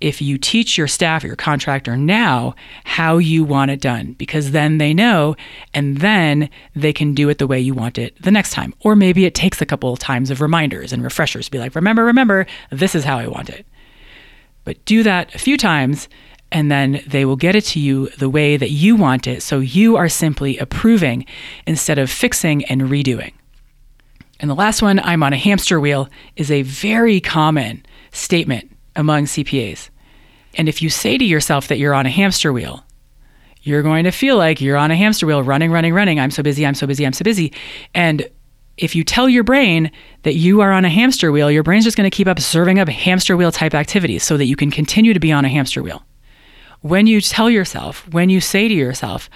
if 0.01 0.21
you 0.21 0.37
teach 0.37 0.77
your 0.77 0.87
staff, 0.87 1.23
or 1.23 1.27
your 1.27 1.35
contractor 1.35 1.95
now 1.95 2.55
how 2.83 3.17
you 3.17 3.43
want 3.43 3.71
it 3.71 3.79
done, 3.79 4.13
because 4.13 4.51
then 4.51 4.77
they 4.77 4.93
know 4.93 5.35
and 5.73 5.97
then 5.97 6.49
they 6.75 6.91
can 6.91 7.13
do 7.13 7.29
it 7.29 7.37
the 7.37 7.47
way 7.47 7.59
you 7.59 7.73
want 7.73 7.97
it 7.97 8.19
the 8.21 8.31
next 8.31 8.51
time. 8.51 8.73
Or 8.81 8.95
maybe 8.95 9.25
it 9.25 9.35
takes 9.35 9.61
a 9.61 9.65
couple 9.65 9.93
of 9.93 9.99
times 9.99 10.29
of 10.29 10.41
reminders 10.41 10.91
and 10.91 11.03
refreshers 11.03 11.45
to 11.45 11.51
be 11.51 11.59
like, 11.59 11.75
remember, 11.75 12.03
remember, 12.03 12.45
this 12.71 12.95
is 12.95 13.03
how 13.03 13.17
I 13.17 13.27
want 13.27 13.49
it. 13.49 13.65
But 14.63 14.83
do 14.85 15.03
that 15.03 15.33
a 15.33 15.39
few 15.39 15.57
times 15.57 16.07
and 16.51 16.69
then 16.69 17.01
they 17.07 17.23
will 17.23 17.37
get 17.37 17.55
it 17.55 17.63
to 17.63 17.79
you 17.79 18.09
the 18.17 18.29
way 18.29 18.57
that 18.57 18.71
you 18.71 18.95
want 18.95 19.25
it. 19.25 19.41
So 19.41 19.59
you 19.59 19.95
are 19.95 20.09
simply 20.09 20.57
approving 20.57 21.25
instead 21.65 21.97
of 21.97 22.09
fixing 22.09 22.65
and 22.65 22.81
redoing. 22.81 23.33
And 24.39 24.49
the 24.49 24.55
last 24.55 24.81
one, 24.81 24.99
I'm 24.99 25.23
on 25.23 25.33
a 25.33 25.37
hamster 25.37 25.79
wheel, 25.79 26.09
is 26.35 26.51
a 26.51 26.63
very 26.63 27.21
common 27.21 27.85
statement 28.11 28.75
among 28.95 29.25
CPAs. 29.25 29.89
And 30.55 30.67
if 30.67 30.81
you 30.81 30.89
say 30.89 31.17
to 31.17 31.25
yourself 31.25 31.67
that 31.69 31.79
you're 31.79 31.93
on 31.93 32.05
a 32.05 32.09
hamster 32.09 32.51
wheel, 32.51 32.83
you're 33.63 33.83
going 33.83 34.05
to 34.05 34.11
feel 34.11 34.37
like 34.37 34.59
you're 34.59 34.77
on 34.77 34.91
a 34.91 34.95
hamster 34.95 35.27
wheel, 35.27 35.43
running, 35.43 35.71
running, 35.71 35.93
running. 35.93 36.19
I'm 36.19 36.31
so 36.31 36.43
busy, 36.43 36.65
I'm 36.65 36.75
so 36.75 36.87
busy, 36.87 37.05
I'm 37.05 37.13
so 37.13 37.23
busy. 37.23 37.53
And 37.93 38.27
if 38.77 38.95
you 38.95 39.03
tell 39.03 39.29
your 39.29 39.43
brain 39.43 39.91
that 40.23 40.35
you 40.35 40.61
are 40.61 40.71
on 40.71 40.85
a 40.85 40.89
hamster 40.89 41.31
wheel, 41.31 41.51
your 41.51 41.63
brain's 41.63 41.83
just 41.83 41.95
going 41.95 42.09
to 42.09 42.15
keep 42.15 42.27
up 42.27 42.39
serving 42.39 42.79
up 42.79 42.89
hamster 42.89 43.37
wheel 43.37 43.51
type 43.51 43.75
activities 43.75 44.23
so 44.23 44.37
that 44.37 44.45
you 44.45 44.55
can 44.55 44.71
continue 44.71 45.13
to 45.13 45.19
be 45.19 45.31
on 45.31 45.45
a 45.45 45.49
hamster 45.49 45.83
wheel. 45.83 46.03
When 46.81 47.05
you 47.05 47.21
tell 47.21 47.49
yourself, 47.49 48.07
when 48.11 48.29
you 48.29 48.41
say 48.41 48.67
to 48.67 48.73
yourself, 48.73 49.29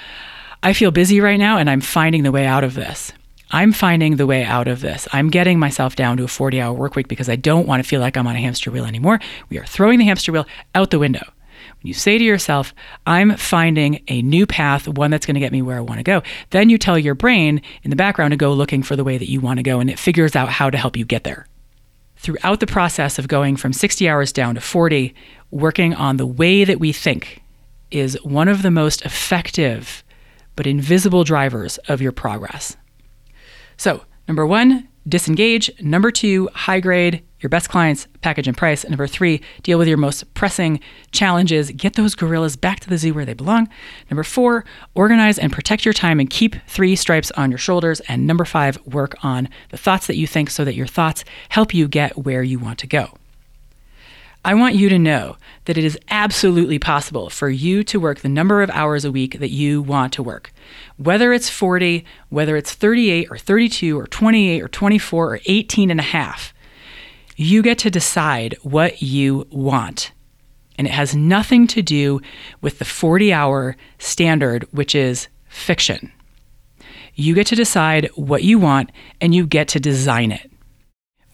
I 0.63 0.73
feel 0.73 0.89
busy 0.89 1.21
right 1.21 1.37
now 1.37 1.59
and 1.59 1.69
I'm 1.69 1.81
finding 1.81 2.23
the 2.23 2.31
way 2.31 2.47
out 2.47 2.63
of 2.63 2.73
this, 2.73 3.13
I'm 3.51 3.71
finding 3.71 4.15
the 4.15 4.25
way 4.25 4.43
out 4.43 4.67
of 4.67 4.81
this. 4.81 5.07
I'm 5.13 5.29
getting 5.29 5.59
myself 5.59 5.95
down 5.95 6.17
to 6.17 6.23
a 6.23 6.27
40 6.27 6.59
hour 6.59 6.73
work 6.73 6.95
week 6.95 7.07
because 7.07 7.29
I 7.29 7.35
don't 7.35 7.67
want 7.67 7.83
to 7.83 7.87
feel 7.87 8.01
like 8.01 8.17
I'm 8.17 8.27
on 8.27 8.35
a 8.35 8.39
hamster 8.39 8.71
wheel 8.71 8.85
anymore. 8.85 9.19
We 9.49 9.59
are 9.59 9.65
throwing 9.65 9.99
the 9.99 10.05
hamster 10.05 10.31
wheel 10.31 10.47
out 10.73 10.91
the 10.91 10.99
window. 10.99 11.23
When 11.81 11.87
you 11.87 11.93
say 11.93 12.17
to 12.17 12.23
yourself, 12.23 12.73
I'm 13.05 13.37
finding 13.37 14.03
a 14.07 14.21
new 14.21 14.45
path, 14.45 14.87
one 14.87 15.11
that's 15.11 15.25
going 15.25 15.35
to 15.35 15.39
get 15.39 15.51
me 15.51 15.61
where 15.61 15.77
I 15.77 15.81
want 15.81 15.99
to 15.99 16.03
go, 16.03 16.23
then 16.49 16.69
you 16.69 16.77
tell 16.77 16.97
your 16.97 17.15
brain 17.15 17.61
in 17.83 17.89
the 17.91 17.95
background 17.95 18.31
to 18.31 18.37
go 18.37 18.53
looking 18.53 18.83
for 18.83 18.95
the 18.95 19.03
way 19.03 19.17
that 19.17 19.29
you 19.29 19.39
want 19.39 19.57
to 19.57 19.63
go 19.63 19.79
and 19.79 19.89
it 19.89 19.99
figures 19.99 20.35
out 20.35 20.49
how 20.49 20.69
to 20.69 20.77
help 20.77 20.97
you 20.97 21.05
get 21.05 21.23
there. 21.23 21.47
Throughout 22.17 22.59
the 22.59 22.67
process 22.67 23.19
of 23.19 23.27
going 23.27 23.55
from 23.55 23.73
60 23.73 24.09
hours 24.09 24.33
down 24.33 24.55
to 24.55 24.61
40, 24.61 25.13
working 25.51 25.93
on 25.93 26.17
the 26.17 26.25
way 26.25 26.63
that 26.63 26.79
we 26.79 26.91
think 26.91 27.43
is 27.91 28.17
one 28.23 28.47
of 28.47 28.63
the 28.63 28.71
most 28.71 29.03
effective 29.03 30.03
but 30.55 30.65
invisible 30.65 31.23
drivers 31.23 31.77
of 31.89 32.01
your 32.01 32.11
progress. 32.11 32.77
So, 33.77 34.03
number 34.27 34.45
one, 34.45 34.87
disengage. 35.07 35.71
Number 35.81 36.11
two, 36.11 36.49
high 36.53 36.79
grade 36.79 37.23
your 37.45 37.49
best 37.51 37.69
clients, 37.69 38.07
package 38.21 38.47
and 38.47 38.57
price. 38.57 38.83
And 38.83 38.89
number 38.89 39.05
three, 39.05 39.39
deal 39.61 39.77
with 39.77 39.87
your 39.87 39.97
most 39.97 40.33
pressing 40.33 40.79
challenges. 41.11 41.69
Get 41.69 41.93
those 41.93 42.15
gorillas 42.15 42.55
back 42.55 42.79
to 42.79 42.89
the 42.89 42.97
zoo 42.97 43.13
where 43.13 43.23
they 43.23 43.35
belong. 43.35 43.69
Number 44.09 44.23
four, 44.23 44.65
organize 44.95 45.37
and 45.37 45.53
protect 45.53 45.85
your 45.85 45.93
time 45.93 46.19
and 46.19 46.27
keep 46.27 46.55
three 46.67 46.95
stripes 46.95 47.29
on 47.31 47.51
your 47.51 47.59
shoulders. 47.59 47.99
And 48.07 48.25
number 48.25 48.45
five, 48.45 48.83
work 48.87 49.13
on 49.23 49.47
the 49.69 49.77
thoughts 49.77 50.07
that 50.07 50.15
you 50.15 50.25
think 50.25 50.49
so 50.49 50.65
that 50.65 50.73
your 50.73 50.87
thoughts 50.87 51.23
help 51.49 51.71
you 51.71 51.87
get 51.87 52.17
where 52.17 52.41
you 52.41 52.57
want 52.57 52.79
to 52.79 52.87
go. 52.87 53.09
I 54.43 54.55
want 54.55 54.73
you 54.73 54.89
to 54.89 54.97
know 54.97 55.37
that 55.65 55.77
it 55.77 55.83
is 55.83 55.99
absolutely 56.09 56.79
possible 56.79 57.29
for 57.29 57.49
you 57.49 57.83
to 57.83 57.99
work 57.99 58.19
the 58.19 58.29
number 58.29 58.61
of 58.61 58.69
hours 58.69 59.03
a 59.03 59.11
week 59.11 59.39
that 59.39 59.51
you 59.51 59.81
want 59.81 60.13
to 60.13 60.23
work. 60.23 60.53
Whether 60.97 61.33
it's 61.33 61.49
40, 61.49 62.05
whether 62.29 62.55
it's 62.55 62.73
38 62.73 63.27
or 63.29 63.37
32 63.37 63.99
or 63.99 64.07
28 64.07 64.61
or 64.61 64.67
24 64.67 65.33
or 65.33 65.39
18 65.45 65.91
and 65.91 65.99
a 65.99 66.03
half, 66.03 66.53
you 67.35 67.61
get 67.61 67.77
to 67.79 67.91
decide 67.91 68.55
what 68.61 69.01
you 69.01 69.47
want. 69.51 70.11
And 70.77 70.87
it 70.87 70.93
has 70.93 71.15
nothing 71.15 71.67
to 71.67 71.81
do 71.81 72.21
with 72.61 72.79
the 72.79 72.85
40 72.85 73.33
hour 73.33 73.75
standard, 73.97 74.63
which 74.71 74.93
is 74.93 75.27
fiction. 75.47 76.11
You 77.15 77.33
get 77.33 77.47
to 77.47 77.55
decide 77.55 78.09
what 78.15 78.43
you 78.43 78.59
want 78.59 78.91
and 79.21 79.33
you 79.33 79.47
get 79.47 79.69
to 79.69 79.79
design 79.79 80.31
it 80.31 80.51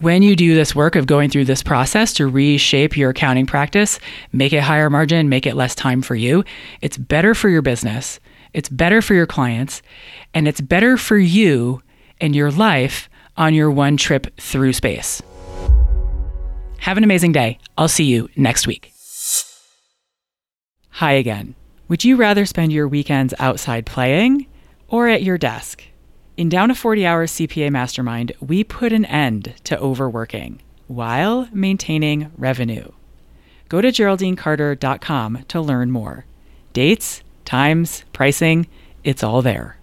when 0.01 0.23
you 0.23 0.35
do 0.35 0.55
this 0.55 0.73
work 0.73 0.95
of 0.95 1.05
going 1.05 1.29
through 1.29 1.45
this 1.45 1.61
process 1.61 2.11
to 2.13 2.27
reshape 2.27 2.97
your 2.97 3.11
accounting 3.11 3.45
practice, 3.45 3.99
make 4.33 4.51
it 4.51 4.63
higher 4.63 4.89
margin, 4.89 5.29
make 5.29 5.45
it 5.45 5.55
less 5.55 5.75
time 5.75 6.01
for 6.01 6.15
you, 6.15 6.43
it's 6.81 6.97
better 6.97 7.35
for 7.35 7.49
your 7.49 7.61
business, 7.61 8.19
it's 8.51 8.67
better 8.67 9.03
for 9.03 9.13
your 9.13 9.27
clients, 9.27 9.83
and 10.33 10.47
it's 10.47 10.59
better 10.59 10.97
for 10.97 11.17
you 11.17 11.83
and 12.19 12.35
your 12.35 12.49
life 12.49 13.09
on 13.37 13.53
your 13.53 13.69
one 13.69 13.95
trip 13.95 14.27
through 14.37 14.73
space. 14.73 15.21
Have 16.79 16.97
an 16.97 17.03
amazing 17.03 17.31
day. 17.31 17.59
I'll 17.77 17.87
see 17.87 18.05
you 18.05 18.27
next 18.35 18.65
week. 18.65 18.91
Hi 20.89 21.11
again. 21.11 21.53
Would 21.89 22.03
you 22.03 22.15
rather 22.15 22.47
spend 22.47 22.73
your 22.73 22.87
weekends 22.87 23.35
outside 23.37 23.85
playing 23.85 24.47
or 24.87 25.07
at 25.07 25.21
your 25.21 25.37
desk? 25.37 25.83
In 26.37 26.47
Down 26.47 26.69
to 26.69 26.75
40 26.75 27.05
Hours 27.05 27.31
CPA 27.33 27.71
Mastermind, 27.71 28.31
we 28.39 28.63
put 28.63 28.93
an 28.93 29.03
end 29.05 29.53
to 29.65 29.77
overworking 29.77 30.61
while 30.87 31.49
maintaining 31.51 32.31
revenue. 32.37 32.91
Go 33.67 33.81
to 33.81 33.89
GeraldineCarter.com 33.89 35.45
to 35.49 35.61
learn 35.61 35.91
more. 35.91 36.25
Dates, 36.73 37.21
times, 37.43 38.05
pricing, 38.13 38.67
it's 39.03 39.23
all 39.23 39.41
there. 39.41 39.80